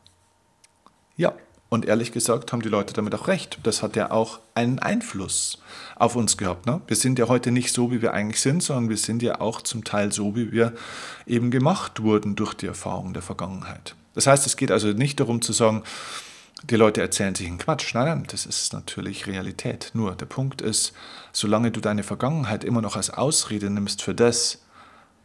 Ja, 1.16 1.34
und 1.76 1.86
ehrlich 1.86 2.12
gesagt 2.12 2.52
haben 2.52 2.62
die 2.62 2.70
Leute 2.70 2.94
damit 2.94 3.14
auch 3.14 3.28
recht. 3.28 3.60
Das 3.64 3.84
hat 3.84 3.96
ja 3.96 4.10
auch 4.10 4.40
einen 4.56 4.80
Einfluss 4.80 5.60
auf 5.96 6.16
uns 6.16 6.38
gehabt. 6.38 6.66
Ne? 6.66 6.82
Wir 6.88 6.96
sind 6.96 7.20
ja 7.20 7.28
heute 7.28 7.52
nicht 7.52 7.74
so, 7.74 7.92
wie 7.92 8.02
wir 8.02 8.14
eigentlich 8.14 8.42
sind, 8.42 8.64
sondern 8.64 8.90
wir 8.90 8.98
sind 8.98 9.22
ja 9.22 9.40
auch 9.42 9.62
zum 9.62 9.84
Teil 9.84 10.12
so, 10.12 10.36
wie 10.36 10.52
wir 10.52 10.74
eben 11.28 11.52
gemacht 11.52 12.02
wurden 12.02 12.36
durch 12.36 12.54
die 12.54 12.66
Erfahrung 12.66 13.14
der 13.14 13.22
Vergangenheit. 13.22 13.96
Das 14.16 14.26
heißt, 14.26 14.48
es 14.48 14.58
geht 14.58 14.72
also 14.72 14.88
nicht 14.88 15.20
darum 15.20 15.42
zu 15.42 15.54
sagen, 15.54 15.84
die 16.64 16.78
Leute 16.78 17.02
erzählen 17.02 17.36
sich 17.36 17.48
einen 17.48 17.58
Quatsch. 17.58 17.94
Nein, 17.94 18.06
nein, 18.06 18.24
das 18.28 18.46
ist 18.46 18.74
natürlich 18.74 19.28
Realität. 19.28 19.92
Nur 19.94 20.16
der 20.16 20.26
Punkt 20.26 20.62
ist, 20.62 20.94
solange 21.32 21.70
du 21.72 21.82
deine 21.82 22.04
Vergangenheit 22.04 22.64
immer 22.64 22.82
noch 22.82 22.96
als 22.96 23.10
Ausrede 23.10 23.70
nimmst 23.70 24.02
für 24.02 24.16
das, 24.16 24.64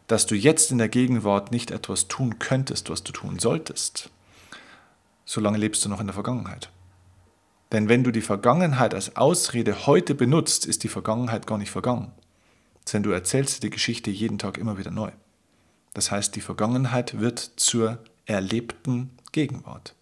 dass 0.07 0.25
du 0.25 0.35
jetzt 0.35 0.71
in 0.71 0.77
der 0.77 0.89
Gegenwart 0.89 1.51
nicht 1.51 1.71
etwas 1.71 2.09
tun 2.09 2.37
könntest, 2.37 2.89
was 2.89 3.03
du 3.03 3.13
tun 3.13 3.39
solltest, 3.39 4.09
solange 5.31 5.57
lebst 5.57 5.85
du 5.85 5.89
noch 5.89 6.01
in 6.01 6.07
der 6.07 6.13
Vergangenheit. 6.13 6.69
Denn 7.71 7.87
wenn 7.87 8.03
du 8.03 8.11
die 8.11 8.21
Vergangenheit 8.21 8.93
als 8.93 9.15
Ausrede 9.15 9.87
heute 9.87 10.13
benutzt, 10.13 10.65
ist 10.65 10.83
die 10.83 10.89
Vergangenheit 10.89 11.47
gar 11.47 11.57
nicht 11.57 11.71
vergangen. 11.71 12.11
Denn 12.91 13.03
du 13.03 13.11
erzählst 13.11 13.63
die 13.63 13.69
Geschichte 13.69 14.11
jeden 14.11 14.39
Tag 14.39 14.57
immer 14.57 14.77
wieder 14.77 14.91
neu. 14.91 15.11
Das 15.93 16.11
heißt, 16.11 16.35
die 16.35 16.41
Vergangenheit 16.41 17.21
wird 17.21 17.39
zur 17.55 17.99
erlebten 18.25 19.11
Gegenwart. 19.31 19.95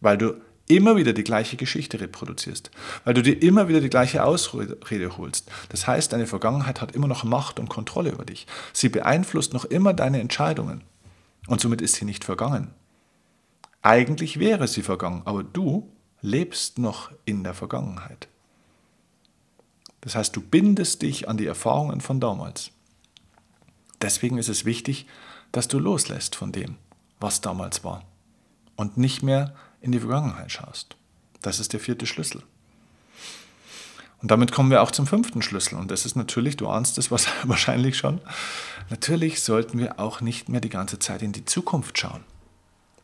Weil 0.00 0.16
du 0.16 0.40
immer 0.66 0.96
wieder 0.96 1.12
die 1.12 1.24
gleiche 1.24 1.58
Geschichte 1.58 2.00
reproduzierst, 2.00 2.70
weil 3.04 3.12
du 3.12 3.22
dir 3.22 3.42
immer 3.42 3.68
wieder 3.68 3.82
die 3.82 3.90
gleiche 3.90 4.24
Ausrede 4.24 5.18
holst. 5.18 5.50
Das 5.68 5.86
heißt, 5.86 6.10
deine 6.14 6.26
Vergangenheit 6.26 6.80
hat 6.80 6.92
immer 6.92 7.08
noch 7.08 7.24
Macht 7.24 7.60
und 7.60 7.68
Kontrolle 7.68 8.12
über 8.12 8.24
dich. 8.24 8.46
Sie 8.72 8.88
beeinflusst 8.88 9.52
noch 9.52 9.66
immer 9.66 9.92
deine 9.92 10.20
Entscheidungen. 10.20 10.84
Und 11.48 11.60
somit 11.60 11.82
ist 11.82 11.96
sie 11.96 12.06
nicht 12.06 12.24
vergangen. 12.24 12.72
Eigentlich 13.84 14.38
wäre 14.38 14.66
sie 14.66 14.80
vergangen, 14.80 15.20
aber 15.26 15.44
du 15.44 15.92
lebst 16.22 16.78
noch 16.78 17.12
in 17.26 17.44
der 17.44 17.52
Vergangenheit. 17.52 18.28
Das 20.00 20.16
heißt, 20.16 20.34
du 20.34 20.40
bindest 20.40 21.02
dich 21.02 21.28
an 21.28 21.36
die 21.36 21.44
Erfahrungen 21.44 22.00
von 22.00 22.18
damals. 22.18 22.70
Deswegen 24.00 24.38
ist 24.38 24.48
es 24.48 24.64
wichtig, 24.64 25.06
dass 25.52 25.68
du 25.68 25.78
loslässt 25.78 26.34
von 26.34 26.50
dem, 26.50 26.76
was 27.20 27.42
damals 27.42 27.84
war 27.84 28.04
und 28.76 28.96
nicht 28.96 29.22
mehr 29.22 29.54
in 29.82 29.92
die 29.92 30.00
Vergangenheit 30.00 30.50
schaust. 30.50 30.96
Das 31.42 31.60
ist 31.60 31.74
der 31.74 31.80
vierte 31.80 32.06
Schlüssel. 32.06 32.42
Und 34.22 34.30
damit 34.30 34.50
kommen 34.50 34.70
wir 34.70 34.80
auch 34.80 34.92
zum 34.92 35.06
fünften 35.06 35.42
Schlüssel. 35.42 35.78
Und 35.78 35.90
das 35.90 36.06
ist 36.06 36.16
natürlich, 36.16 36.56
du 36.56 36.68
ahnst 36.68 36.96
es 36.96 37.10
wahrscheinlich 37.44 37.98
schon, 37.98 38.22
natürlich 38.88 39.42
sollten 39.42 39.78
wir 39.78 40.00
auch 40.00 40.22
nicht 40.22 40.48
mehr 40.48 40.62
die 40.62 40.70
ganze 40.70 40.98
Zeit 40.98 41.20
in 41.20 41.32
die 41.32 41.44
Zukunft 41.44 41.98
schauen. 41.98 42.24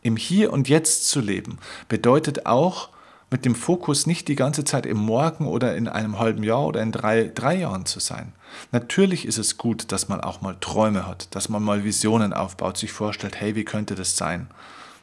Im 0.02 0.16
Hier 0.16 0.52
und 0.52 0.68
Jetzt 0.68 1.08
zu 1.08 1.20
leben 1.20 1.58
bedeutet 1.88 2.46
auch, 2.46 2.90
mit 3.30 3.44
dem 3.44 3.54
Fokus 3.54 4.06
nicht 4.06 4.26
die 4.26 4.34
ganze 4.34 4.64
Zeit 4.64 4.86
im 4.86 4.96
Morgen 4.96 5.46
oder 5.46 5.76
in 5.76 5.86
einem 5.86 6.18
halben 6.18 6.42
Jahr 6.42 6.66
oder 6.66 6.82
in 6.82 6.90
drei, 6.90 7.30
drei 7.32 7.54
Jahren 7.54 7.86
zu 7.86 8.00
sein. 8.00 8.32
Natürlich 8.72 9.24
ist 9.24 9.38
es 9.38 9.56
gut, 9.56 9.92
dass 9.92 10.08
man 10.08 10.20
auch 10.20 10.40
mal 10.40 10.56
Träume 10.60 11.06
hat, 11.06 11.32
dass 11.34 11.48
man 11.48 11.62
mal 11.62 11.84
Visionen 11.84 12.32
aufbaut, 12.32 12.76
sich 12.76 12.92
vorstellt, 12.92 13.40
hey, 13.40 13.54
wie 13.54 13.64
könnte 13.64 13.94
das 13.94 14.16
sein? 14.16 14.48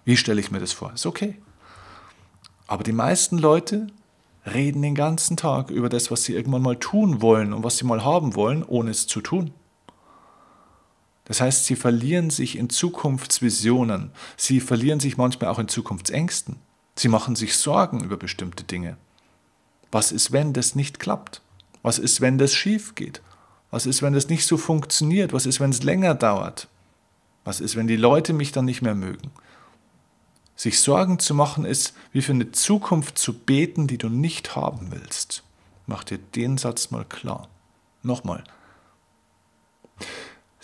Wie 0.04 0.18
stelle 0.18 0.42
ich 0.42 0.52
mir 0.52 0.60
das 0.60 0.74
vor? 0.74 0.92
Ist 0.94 1.06
okay. 1.06 1.38
Aber 2.68 2.84
die 2.84 2.92
meisten 2.92 3.38
Leute 3.38 3.88
reden 4.46 4.82
den 4.82 4.96
ganzen 4.96 5.38
Tag 5.38 5.70
über 5.70 5.88
das, 5.88 6.12
was 6.12 6.24
sie 6.24 6.34
irgendwann 6.34 6.62
mal 6.62 6.76
tun 6.76 7.22
wollen 7.22 7.54
und 7.54 7.64
was 7.64 7.78
sie 7.78 7.86
mal 7.86 8.04
haben 8.04 8.36
wollen, 8.36 8.64
ohne 8.64 8.92
es 8.92 9.08
zu 9.08 9.22
tun. 9.22 9.54
Das 11.28 11.42
heißt, 11.42 11.66
sie 11.66 11.76
verlieren 11.76 12.30
sich 12.30 12.58
in 12.58 12.70
Zukunftsvisionen, 12.70 14.12
sie 14.38 14.62
verlieren 14.62 15.02
sich 15.02 15.18
manchmal 15.18 15.50
auch 15.50 15.60
in 15.60 15.68
Zukunftsängsten. 15.68 16.56
Sie 16.96 17.10
machen 17.10 17.36
sich 17.36 17.58
Sorgen 17.58 18.04
über 18.04 18.16
bestimmte 18.18 18.64
Dinge. 18.64 18.98
Was 19.92 20.12
ist, 20.12 20.32
wenn 20.32 20.54
das 20.54 20.74
nicht 20.74 21.00
klappt? 21.00 21.42
Was 21.84 22.00
ist, 22.00 22.22
wenn 22.22 22.38
das 22.38 22.54
schief 22.54 22.96
geht? 22.96 23.22
Was 23.72 23.86
ist, 23.86 24.02
wenn 24.02 24.14
das 24.14 24.30
nicht 24.30 24.46
so 24.46 24.58
funktioniert? 24.58 25.34
Was 25.34 25.46
ist, 25.46 25.60
wenn 25.60 25.70
es 25.70 25.84
länger 25.84 26.16
dauert? 26.16 26.70
Was 27.44 27.60
ist, 27.60 27.76
wenn 27.76 27.88
die 27.88 27.98
Leute 27.98 28.34
mich 28.34 28.54
dann 28.54 28.66
nicht 28.66 28.82
mehr 28.82 28.96
mögen? 28.96 29.32
Sich 30.56 30.80
Sorgen 30.80 31.20
zu 31.20 31.36
machen 31.36 31.66
ist, 31.66 31.94
wie 32.14 32.22
für 32.22 32.32
eine 32.32 32.52
Zukunft 32.52 33.18
zu 33.18 33.34
beten, 33.34 33.86
die 33.86 33.98
du 33.98 34.10
nicht 34.10 34.56
haben 34.56 34.92
willst. 34.92 35.44
Mach 35.86 36.04
dir 36.04 36.18
den 36.18 36.58
Satz 36.58 36.90
mal 36.90 37.06
klar. 37.06 37.48
Nochmal. 38.02 38.44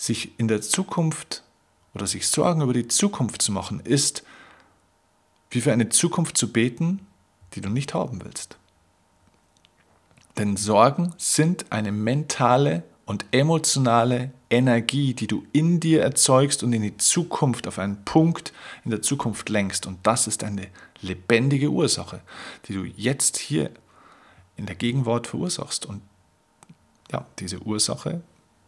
Sich 0.03 0.37
in 0.37 0.49
der 0.49 0.61
Zukunft 0.61 1.43
oder 1.93 2.07
sich 2.07 2.27
Sorgen 2.27 2.59
über 2.59 2.73
die 2.73 2.89
Zukunft 2.89 3.41
zu 3.41 3.53
machen, 3.53 3.79
ist, 3.79 4.23
wie 5.49 5.61
für 5.61 5.71
eine 5.71 5.87
Zukunft 5.87 6.35
zu 6.35 6.51
beten, 6.51 7.07
die 7.53 7.61
du 7.61 7.69
nicht 7.69 7.93
haben 7.93 8.21
willst. 8.21 8.57
Denn 10.37 10.57
Sorgen 10.57 11.13
sind 11.17 11.71
eine 11.71 11.93
mentale 11.93 12.83
und 13.05 13.23
emotionale 13.31 14.33
Energie, 14.49 15.13
die 15.13 15.27
du 15.27 15.45
in 15.53 15.79
dir 15.79 16.01
erzeugst 16.01 16.63
und 16.63 16.73
in 16.73 16.81
die 16.81 16.97
Zukunft 16.97 17.65
auf 17.65 17.79
einen 17.79 18.03
Punkt 18.03 18.51
in 18.83 18.91
der 18.91 19.01
Zukunft 19.01 19.47
lenkst. 19.47 19.85
Und 19.85 19.99
das 20.03 20.27
ist 20.27 20.43
eine 20.43 20.67
lebendige 20.99 21.69
Ursache, 21.69 22.19
die 22.65 22.73
du 22.73 22.83
jetzt 22.83 23.37
hier 23.37 23.71
in 24.57 24.65
der 24.65 24.75
Gegenwart 24.75 25.27
verursachst. 25.27 25.85
Und 25.85 26.01
ja, 27.09 27.25
diese 27.39 27.61
Ursache 27.61 28.21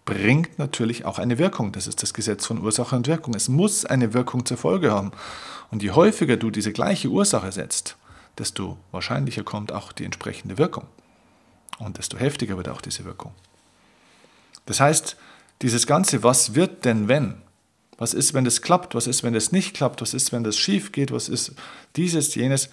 bringt 0.05 0.59
natürlich 0.59 1.05
auch 1.05 1.19
eine 1.19 1.37
Wirkung. 1.37 1.71
Das 1.71 1.87
ist 1.87 2.01
das 2.03 2.13
Gesetz 2.13 2.45
von 2.45 2.61
Ursache 2.61 2.95
und 2.95 3.07
Wirkung. 3.07 3.33
Es 3.33 3.49
muss 3.49 3.85
eine 3.85 4.13
Wirkung 4.13 4.45
zur 4.45 4.57
Folge 4.57 4.91
haben. 4.91 5.11
Und 5.71 5.83
je 5.83 5.91
häufiger 5.91 6.37
du 6.37 6.51
diese 6.51 6.71
gleiche 6.71 7.09
Ursache 7.09 7.51
setzt, 7.51 7.97
desto 8.37 8.77
wahrscheinlicher 8.91 9.43
kommt 9.43 9.71
auch 9.71 9.91
die 9.91 10.05
entsprechende 10.05 10.57
Wirkung. 10.57 10.85
Und 11.79 11.97
desto 11.97 12.17
heftiger 12.17 12.55
wird 12.55 12.69
auch 12.69 12.81
diese 12.81 13.03
Wirkung. 13.03 13.33
Das 14.67 14.79
heißt, 14.79 15.17
dieses 15.61 15.87
Ganze, 15.87 16.23
was 16.23 16.55
wird 16.55 16.85
denn 16.85 17.07
wenn? 17.07 17.41
Was 17.97 18.13
ist, 18.13 18.33
wenn 18.33 18.45
das 18.45 18.61
klappt? 18.61 18.93
Was 18.93 19.07
ist, 19.07 19.23
wenn 19.23 19.33
das 19.33 19.51
nicht 19.51 19.73
klappt? 19.73 20.01
Was 20.01 20.13
ist, 20.13 20.31
wenn 20.31 20.43
das 20.43 20.57
schief 20.57 20.91
geht? 20.91 21.11
Was 21.11 21.29
ist 21.29 21.53
dieses, 21.95 22.35
jenes? 22.35 22.69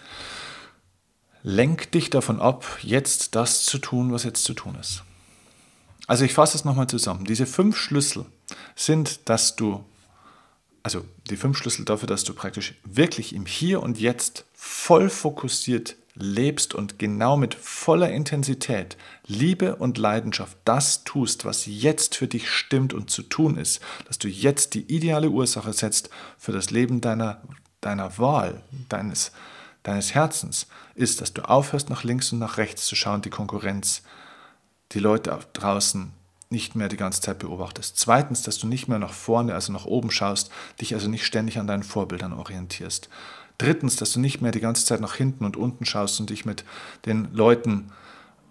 Lenk 1.42 1.90
dich 1.92 2.10
davon 2.10 2.40
ab, 2.40 2.78
jetzt 2.82 3.34
das 3.34 3.64
zu 3.64 3.78
tun, 3.78 4.12
was 4.12 4.24
jetzt 4.24 4.44
zu 4.44 4.54
tun 4.54 4.76
ist. 4.80 5.02
Also 6.06 6.24
ich 6.24 6.34
fasse 6.34 6.56
es 6.56 6.64
nochmal 6.64 6.88
zusammen. 6.88 7.24
Diese 7.24 7.46
fünf 7.46 7.76
Schlüssel 7.76 8.26
sind, 8.74 9.28
dass 9.28 9.56
du, 9.56 9.84
also 10.82 11.04
die 11.30 11.36
fünf 11.36 11.56
Schlüssel 11.56 11.84
dafür, 11.84 12.08
dass 12.08 12.24
du 12.24 12.34
praktisch 12.34 12.74
wirklich 12.84 13.34
im 13.34 13.46
Hier 13.46 13.82
und 13.82 14.00
Jetzt 14.00 14.44
voll 14.54 15.10
fokussiert 15.10 15.96
lebst 16.14 16.74
und 16.74 16.98
genau 16.98 17.36
mit 17.36 17.54
voller 17.54 18.10
Intensität, 18.10 18.96
Liebe 19.26 19.76
und 19.76 19.96
Leidenschaft 19.96 20.58
das 20.64 21.04
tust, 21.04 21.44
was 21.44 21.64
jetzt 21.66 22.16
für 22.16 22.26
dich 22.26 22.50
stimmt 22.50 22.92
und 22.92 23.10
zu 23.10 23.22
tun 23.22 23.56
ist, 23.56 23.80
dass 24.06 24.18
du 24.18 24.28
jetzt 24.28 24.74
die 24.74 24.92
ideale 24.94 25.30
Ursache 25.30 25.72
setzt 25.72 26.10
für 26.36 26.52
das 26.52 26.70
Leben 26.70 27.00
deiner, 27.00 27.40
deiner 27.80 28.18
Wahl, 28.18 28.62
deines, 28.88 29.32
deines 29.84 30.14
Herzens, 30.14 30.66
ist, 30.94 31.22
dass 31.22 31.32
du 31.32 31.42
aufhörst, 31.42 31.88
nach 31.88 32.04
links 32.04 32.30
und 32.32 32.40
nach 32.40 32.58
rechts 32.58 32.86
zu 32.86 32.94
schauen, 32.94 33.22
die 33.22 33.30
Konkurrenz 33.30 34.02
die 34.94 35.00
Leute 35.00 35.38
draußen 35.52 36.12
nicht 36.50 36.76
mehr 36.76 36.88
die 36.88 36.96
ganze 36.96 37.20
Zeit 37.20 37.38
beobachtest. 37.38 37.98
Zweitens, 37.98 38.42
dass 38.42 38.58
du 38.58 38.66
nicht 38.66 38.86
mehr 38.86 38.98
nach 38.98 39.12
vorne, 39.12 39.54
also 39.54 39.72
nach 39.72 39.86
oben 39.86 40.10
schaust, 40.10 40.50
dich 40.80 40.94
also 40.94 41.08
nicht 41.08 41.24
ständig 41.24 41.58
an 41.58 41.66
deinen 41.66 41.82
Vorbildern 41.82 42.32
orientierst. 42.32 43.08
Drittens, 43.58 43.96
dass 43.96 44.12
du 44.12 44.20
nicht 44.20 44.40
mehr 44.40 44.52
die 44.52 44.60
ganze 44.60 44.84
Zeit 44.84 45.00
nach 45.00 45.14
hinten 45.14 45.44
und 45.44 45.56
unten 45.56 45.84
schaust 45.84 46.20
und 46.20 46.30
dich 46.30 46.44
mit 46.44 46.64
den 47.06 47.32
Leuten 47.32 47.90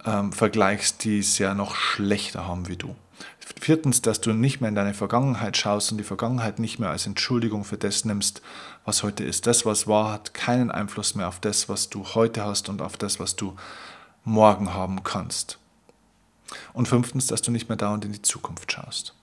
ähm, 0.05 0.31
vergleichst, 0.33 1.03
die 1.03 1.19
es 1.19 1.37
ja 1.37 1.53
noch 1.53 1.75
schlechter 1.75 2.47
haben 2.47 2.67
wie 2.67 2.77
du. 2.77 2.95
Viertens, 3.59 4.01
dass 4.01 4.21
du 4.21 4.33
nicht 4.33 4.61
mehr 4.61 4.69
in 4.69 4.75
deine 4.75 4.95
Vergangenheit 4.95 5.57
schaust 5.57 5.91
und 5.91 5.97
die 5.97 6.03
Vergangenheit 6.03 6.57
nicht 6.57 6.79
mehr 6.79 6.89
als 6.89 7.05
Entschuldigung 7.05 7.63
für 7.63 7.77
das 7.77 8.05
nimmst, 8.05 8.41
was 8.85 9.03
heute 9.03 9.23
ist. 9.23 9.45
Das, 9.45 9.65
was 9.65 9.85
war, 9.85 10.13
hat 10.13 10.33
keinen 10.33 10.71
Einfluss 10.71 11.13
mehr 11.13 11.27
auf 11.27 11.39
das, 11.39 11.69
was 11.69 11.89
du 11.89 12.03
heute 12.15 12.43
hast 12.43 12.69
und 12.69 12.81
auf 12.81 12.97
das, 12.97 13.19
was 13.19 13.35
du 13.35 13.55
morgen 14.23 14.73
haben 14.73 15.03
kannst. 15.03 15.59
Und 16.73 16.87
fünftens, 16.87 17.27
dass 17.27 17.41
du 17.41 17.51
nicht 17.51 17.69
mehr 17.69 17.77
dauernd 17.77 18.05
in 18.05 18.13
die 18.13 18.21
Zukunft 18.21 18.71
schaust. 18.71 19.13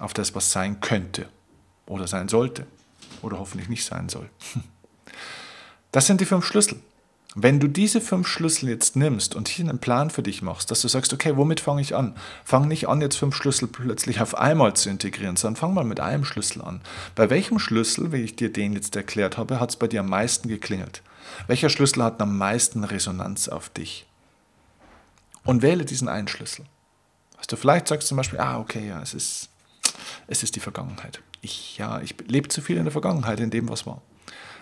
Auf 0.00 0.14
das, 0.14 0.34
was 0.34 0.52
sein 0.52 0.80
könnte 0.80 1.28
oder 1.86 2.06
sein 2.06 2.28
sollte 2.28 2.66
oder 3.22 3.38
hoffentlich 3.38 3.68
nicht 3.68 3.84
sein 3.84 4.08
soll. 4.08 4.28
Das 5.90 6.06
sind 6.06 6.20
die 6.20 6.26
fünf 6.26 6.44
Schlüssel. 6.44 6.78
Wenn 7.34 7.60
du 7.60 7.68
diese 7.68 8.00
fünf 8.00 8.26
Schlüssel 8.26 8.68
jetzt 8.68 8.96
nimmst 8.96 9.34
und 9.34 9.48
hier 9.48 9.68
einen 9.68 9.78
Plan 9.78 10.10
für 10.10 10.22
dich 10.22 10.42
machst, 10.42 10.70
dass 10.70 10.80
du 10.80 10.88
sagst, 10.88 11.12
okay, 11.12 11.36
womit 11.36 11.60
fange 11.60 11.80
ich 11.82 11.94
an? 11.94 12.16
Fang 12.42 12.66
nicht 12.66 12.88
an, 12.88 13.00
jetzt 13.00 13.16
fünf 13.16 13.36
Schlüssel 13.36 13.68
plötzlich 13.68 14.20
auf 14.20 14.36
einmal 14.36 14.74
zu 14.74 14.90
integrieren, 14.90 15.36
sondern 15.36 15.56
fang 15.56 15.74
mal 15.74 15.84
mit 15.84 16.00
einem 16.00 16.24
Schlüssel 16.24 16.62
an. 16.62 16.80
Bei 17.14 17.30
welchem 17.30 17.58
Schlüssel, 17.58 18.12
wie 18.12 18.22
ich 18.22 18.34
dir 18.34 18.52
den 18.52 18.72
jetzt 18.72 18.96
erklärt 18.96 19.38
habe, 19.38 19.60
hat 19.60 19.70
es 19.70 19.76
bei 19.76 19.86
dir 19.86 20.00
am 20.00 20.08
meisten 20.08 20.48
geklingelt? 20.48 21.02
Welcher 21.46 21.68
Schlüssel 21.68 22.02
hat 22.02 22.20
am 22.20 22.36
meisten 22.36 22.82
Resonanz 22.82 23.48
auf 23.48 23.68
dich? 23.68 24.07
Und 25.44 25.62
wähle 25.62 25.84
diesen 25.84 26.08
einen 26.08 26.28
Schlüssel. 26.28 26.64
Was 27.36 27.46
du 27.46 27.56
vielleicht 27.56 27.88
sagst 27.88 28.08
zum 28.08 28.16
Beispiel, 28.16 28.40
ah, 28.40 28.58
okay, 28.58 28.88
ja, 28.88 29.00
es 29.00 29.14
ist, 29.14 29.50
es 30.26 30.42
ist 30.42 30.56
die 30.56 30.60
Vergangenheit. 30.60 31.22
Ich, 31.40 31.78
ja, 31.78 32.00
ich 32.00 32.14
lebe 32.26 32.48
zu 32.48 32.60
viel 32.60 32.76
in 32.76 32.84
der 32.84 32.92
Vergangenheit, 32.92 33.40
in 33.40 33.50
dem, 33.50 33.68
was 33.68 33.86
war. 33.86 34.02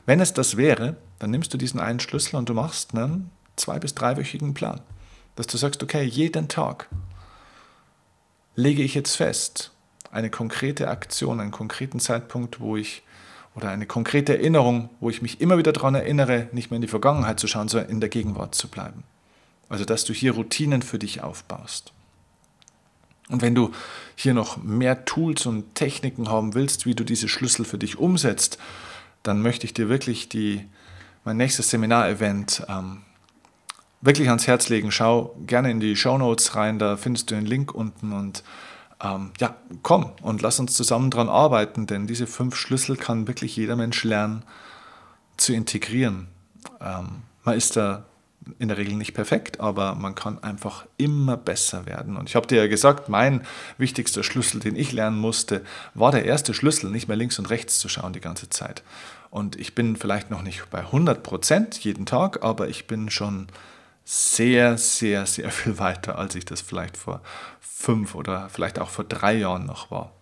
Wenn 0.04 0.20
es 0.20 0.34
das 0.34 0.56
wäre, 0.56 0.96
dann 1.18 1.30
nimmst 1.30 1.52
du 1.52 1.58
diesen 1.58 1.80
einen 1.80 2.00
Schlüssel 2.00 2.36
und 2.36 2.48
du 2.48 2.54
machst 2.54 2.94
einen 2.94 3.30
zwei- 3.56 3.78
bis 3.78 3.94
dreiwöchigen 3.94 4.54
Plan. 4.54 4.80
Dass 5.34 5.46
du 5.46 5.56
sagst, 5.56 5.82
okay, 5.82 6.04
jeden 6.04 6.48
Tag 6.48 6.88
lege 8.54 8.82
ich 8.82 8.94
jetzt 8.94 9.16
fest, 9.16 9.72
eine 10.10 10.30
konkrete 10.30 10.88
Aktion, 10.88 11.40
einen 11.40 11.50
konkreten 11.50 12.00
Zeitpunkt, 12.00 12.60
wo 12.60 12.76
ich, 12.76 13.02
oder 13.54 13.70
eine 13.70 13.86
konkrete 13.86 14.36
Erinnerung, 14.38 14.90
wo 15.00 15.10
ich 15.10 15.22
mich 15.22 15.40
immer 15.40 15.58
wieder 15.58 15.72
daran 15.72 15.94
erinnere, 15.94 16.48
nicht 16.52 16.70
mehr 16.70 16.76
in 16.76 16.82
die 16.82 16.88
Vergangenheit 16.88 17.40
zu 17.40 17.46
schauen, 17.46 17.68
sondern 17.68 17.90
in 17.90 18.00
der 18.00 18.08
Gegenwart 18.08 18.54
zu 18.54 18.68
bleiben. 18.68 19.02
Also 19.68 19.84
dass 19.84 20.04
du 20.04 20.12
hier 20.12 20.32
Routinen 20.32 20.82
für 20.82 20.98
dich 20.98 21.22
aufbaust. 21.22 21.92
Und 23.28 23.42
wenn 23.42 23.54
du 23.54 23.72
hier 24.14 24.34
noch 24.34 24.56
mehr 24.62 25.04
Tools 25.04 25.46
und 25.46 25.74
Techniken 25.74 26.28
haben 26.28 26.54
willst, 26.54 26.86
wie 26.86 26.94
du 26.94 27.04
diese 27.04 27.28
Schlüssel 27.28 27.64
für 27.64 27.78
dich 27.78 27.98
umsetzt, 27.98 28.58
dann 29.22 29.42
möchte 29.42 29.66
ich 29.66 29.74
dir 29.74 29.88
wirklich 29.88 30.28
die, 30.28 30.64
mein 31.24 31.36
nächstes 31.36 31.70
Seminarevent 31.70 32.64
ähm, 32.68 33.02
wirklich 34.00 34.28
ans 34.28 34.46
Herz 34.46 34.68
legen. 34.68 34.92
Schau 34.92 35.34
gerne 35.46 35.70
in 35.70 35.80
die 35.80 35.96
Show 35.96 36.16
Notes 36.16 36.54
rein, 36.54 36.78
da 36.78 36.96
findest 36.96 37.30
du 37.30 37.34
den 37.34 37.46
Link 37.46 37.74
unten 37.74 38.12
und 38.12 38.44
ähm, 39.02 39.32
ja, 39.40 39.56
komm 39.82 40.12
und 40.22 40.42
lass 40.42 40.60
uns 40.60 40.74
zusammen 40.74 41.10
dran 41.10 41.28
arbeiten, 41.28 41.86
denn 41.86 42.06
diese 42.06 42.26
fünf 42.26 42.56
Schlüssel 42.56 42.96
kann 42.96 43.26
wirklich 43.26 43.56
jeder 43.56 43.76
Mensch 43.76 44.04
lernen 44.04 44.44
zu 45.36 45.52
integrieren. 45.52 46.28
Ähm, 46.80 47.22
man 47.44 47.56
ist 47.56 47.76
da 47.76 48.04
in 48.58 48.68
der 48.68 48.76
Regel 48.76 48.94
nicht 48.94 49.14
perfekt, 49.14 49.60
aber 49.60 49.94
man 49.94 50.14
kann 50.14 50.42
einfach 50.42 50.86
immer 50.96 51.36
besser 51.36 51.86
werden. 51.86 52.16
Und 52.16 52.28
ich 52.28 52.36
habe 52.36 52.46
dir 52.46 52.58
ja 52.58 52.66
gesagt, 52.66 53.08
mein 53.08 53.44
wichtigster 53.78 54.22
Schlüssel, 54.22 54.60
den 54.60 54.76
ich 54.76 54.92
lernen 54.92 55.18
musste, 55.18 55.64
war 55.94 56.12
der 56.12 56.24
erste 56.24 56.54
Schlüssel, 56.54 56.90
nicht 56.90 57.08
mehr 57.08 57.16
links 57.16 57.38
und 57.38 57.50
rechts 57.50 57.78
zu 57.78 57.88
schauen 57.88 58.12
die 58.12 58.20
ganze 58.20 58.48
Zeit. 58.48 58.82
Und 59.30 59.56
ich 59.56 59.74
bin 59.74 59.96
vielleicht 59.96 60.30
noch 60.30 60.42
nicht 60.42 60.70
bei 60.70 60.80
100 60.80 61.22
Prozent 61.22 61.78
jeden 61.84 62.06
Tag, 62.06 62.42
aber 62.42 62.68
ich 62.68 62.86
bin 62.86 63.10
schon 63.10 63.48
sehr, 64.04 64.78
sehr, 64.78 65.26
sehr 65.26 65.50
viel 65.50 65.78
weiter, 65.78 66.16
als 66.16 66.34
ich 66.36 66.44
das 66.44 66.60
vielleicht 66.60 66.96
vor 66.96 67.22
fünf 67.60 68.14
oder 68.14 68.48
vielleicht 68.48 68.78
auch 68.78 68.88
vor 68.88 69.04
drei 69.04 69.34
Jahren 69.34 69.66
noch 69.66 69.90
war. 69.90 70.12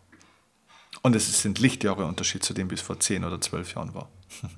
Und 1.03 1.15
es 1.15 1.43
sind 1.43 1.59
Lichtjahre 1.59 2.07
Unterschied 2.07 2.43
zu 2.43 2.55
dem, 2.55 2.71
wie 2.71 2.75
es 2.75 2.81
vor 2.81 2.99
zehn 2.99 3.25
oder 3.25 3.41
zwölf 3.41 3.75
Jahren 3.75 3.95
war. 3.95 4.09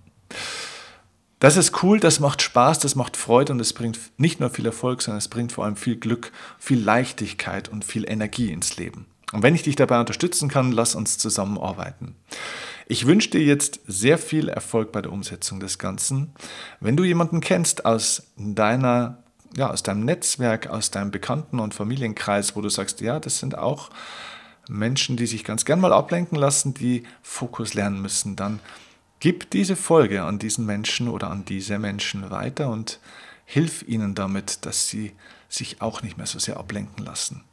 Das 1.39 1.57
ist 1.57 1.83
cool, 1.83 2.01
das 2.01 2.19
macht 2.19 2.41
Spaß, 2.41 2.79
das 2.79 2.95
macht 2.95 3.17
Freude 3.17 3.53
und 3.53 3.61
es 3.61 3.75
bringt 3.75 3.99
nicht 4.17 4.41
nur 4.41 4.49
viel 4.49 4.65
Erfolg, 4.65 5.03
sondern 5.03 5.19
es 5.19 5.29
bringt 5.29 5.53
vor 5.53 5.65
allem 5.65 5.77
viel 5.77 5.97
Glück, 5.97 6.33
viel 6.59 6.83
Leichtigkeit 6.83 7.69
und 7.69 7.85
viel 7.85 8.11
Energie 8.11 8.51
ins 8.51 8.77
Leben. 8.79 9.07
Und 9.33 9.43
wenn 9.43 9.55
ich 9.55 9.63
dich 9.63 9.77
dabei 9.77 10.01
unterstützen 10.01 10.49
kann, 10.49 10.73
lass 10.73 10.95
uns 10.95 11.19
zusammenarbeiten. 11.19 12.15
Ich 12.87 13.07
wünsche 13.07 13.31
dir 13.31 13.43
jetzt 13.43 13.81
sehr 13.87 14.17
viel 14.17 14.49
Erfolg 14.49 14.93
bei 14.93 15.03
der 15.03 15.13
Umsetzung 15.13 15.61
des 15.61 15.79
Ganzen. 15.79 16.33
Wenn 16.81 16.97
du 16.97 17.05
jemanden 17.05 17.41
kennst 17.41 17.85
aus 17.85 18.23
deiner 18.37 19.19
ja, 19.57 19.71
aus 19.71 19.83
deinem 19.83 20.05
Netzwerk, 20.05 20.67
aus 20.69 20.91
deinem 20.91 21.11
Bekannten- 21.11 21.61
und 21.61 21.75
Familienkreis, 21.75 22.57
wo 22.57 22.61
du 22.61 22.69
sagst, 22.69 23.01
ja, 23.01 23.19
das 23.19 23.39
sind 23.39 23.57
auch 23.57 23.91
Menschen, 24.69 25.17
die 25.17 25.27
sich 25.27 25.45
ganz 25.45 25.65
gern 25.65 25.81
mal 25.81 25.93
ablenken 25.93 26.37
lassen, 26.37 26.75
die 26.75 27.05
Fokus 27.23 27.75
lernen 27.75 28.03
müssen, 28.03 28.37
dann 28.37 28.61
gib 29.21 29.51
diese 29.51 29.77
Folge 29.77 30.23
an 30.23 30.39
diesen 30.39 30.67
Menschen 30.67 31.09
oder 31.09 31.31
an 31.31 31.45
diese 31.45 31.79
Menschen 31.79 32.31
weiter 32.31 32.71
und 32.71 33.01
hilf 33.45 33.83
ihnen 33.87 34.15
damit, 34.15 34.67
dass 34.67 34.89
sie 34.89 35.13
sich 35.49 35.81
auch 35.81 36.03
nicht 36.03 36.17
mehr 36.17 36.27
so 36.27 36.39
sehr 36.39 36.57
ablenken 36.57 37.05
lassen. 37.05 37.45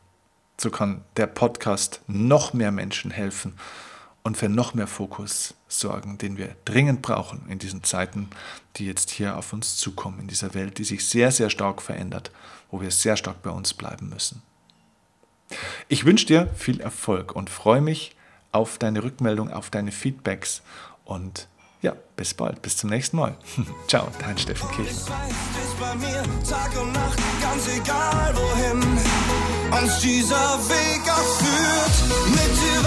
So 0.59 0.69
kann 0.69 1.03
der 1.17 1.27
Podcast 1.27 2.01
noch 2.07 2.53
mehr 2.53 2.71
Menschen 2.71 3.11
helfen 3.11 3.53
und 4.23 4.37
für 4.37 4.49
noch 4.49 4.73
mehr 4.73 4.87
Fokus 4.87 5.53
sorgen, 5.67 6.17
den 6.17 6.37
wir 6.37 6.55
dringend 6.65 7.01
brauchen 7.01 7.45
in 7.49 7.59
diesen 7.59 7.83
Zeiten, 7.83 8.29
die 8.77 8.85
jetzt 8.85 9.11
hier 9.11 9.37
auf 9.37 9.53
uns 9.53 9.77
zukommen, 9.77 10.19
in 10.19 10.27
dieser 10.27 10.53
Welt, 10.53 10.77
die 10.77 10.83
sich 10.83 11.07
sehr, 11.07 11.31
sehr 11.31 11.49
stark 11.49 11.81
verändert, 11.81 12.31
wo 12.71 12.81
wir 12.81 12.91
sehr 12.91 13.17
stark 13.17 13.41
bei 13.43 13.49
uns 13.49 13.73
bleiben 13.73 14.09
müssen. 14.09 14.41
Ich 15.87 16.05
wünsche 16.05 16.25
dir 16.25 16.47
viel 16.55 16.79
Erfolg 16.79 17.35
und 17.35 17.49
freue 17.49 17.81
mich 17.81 18.15
auf 18.51 18.77
deine 18.77 19.03
Rückmeldung, 19.03 19.51
auf 19.51 19.69
deine 19.69 19.91
Feedbacks 19.91 20.61
und 21.05 21.47
ja, 21.83 21.93
bis 22.15 22.33
bald, 22.33 22.61
bis 22.61 22.77
zum 22.77 22.89
nächsten 22.89 23.17
Mal. 23.17 23.35
Ciao, 23.87 24.07
dein 24.19 24.37
Steffen 24.37 24.69
Kirchner. 24.71 25.15
Tag 26.49 26.71
und 26.81 26.91
Nacht, 26.93 27.19
ganz 27.41 27.67
egal 27.67 28.33
wohin 28.35 28.81
uns 29.83 29.99
dieser 29.99 30.57
Weg 30.69 31.01
auch 31.09 31.37
führt. 31.37 32.29
Mit 32.29 32.51
dir 32.57 32.82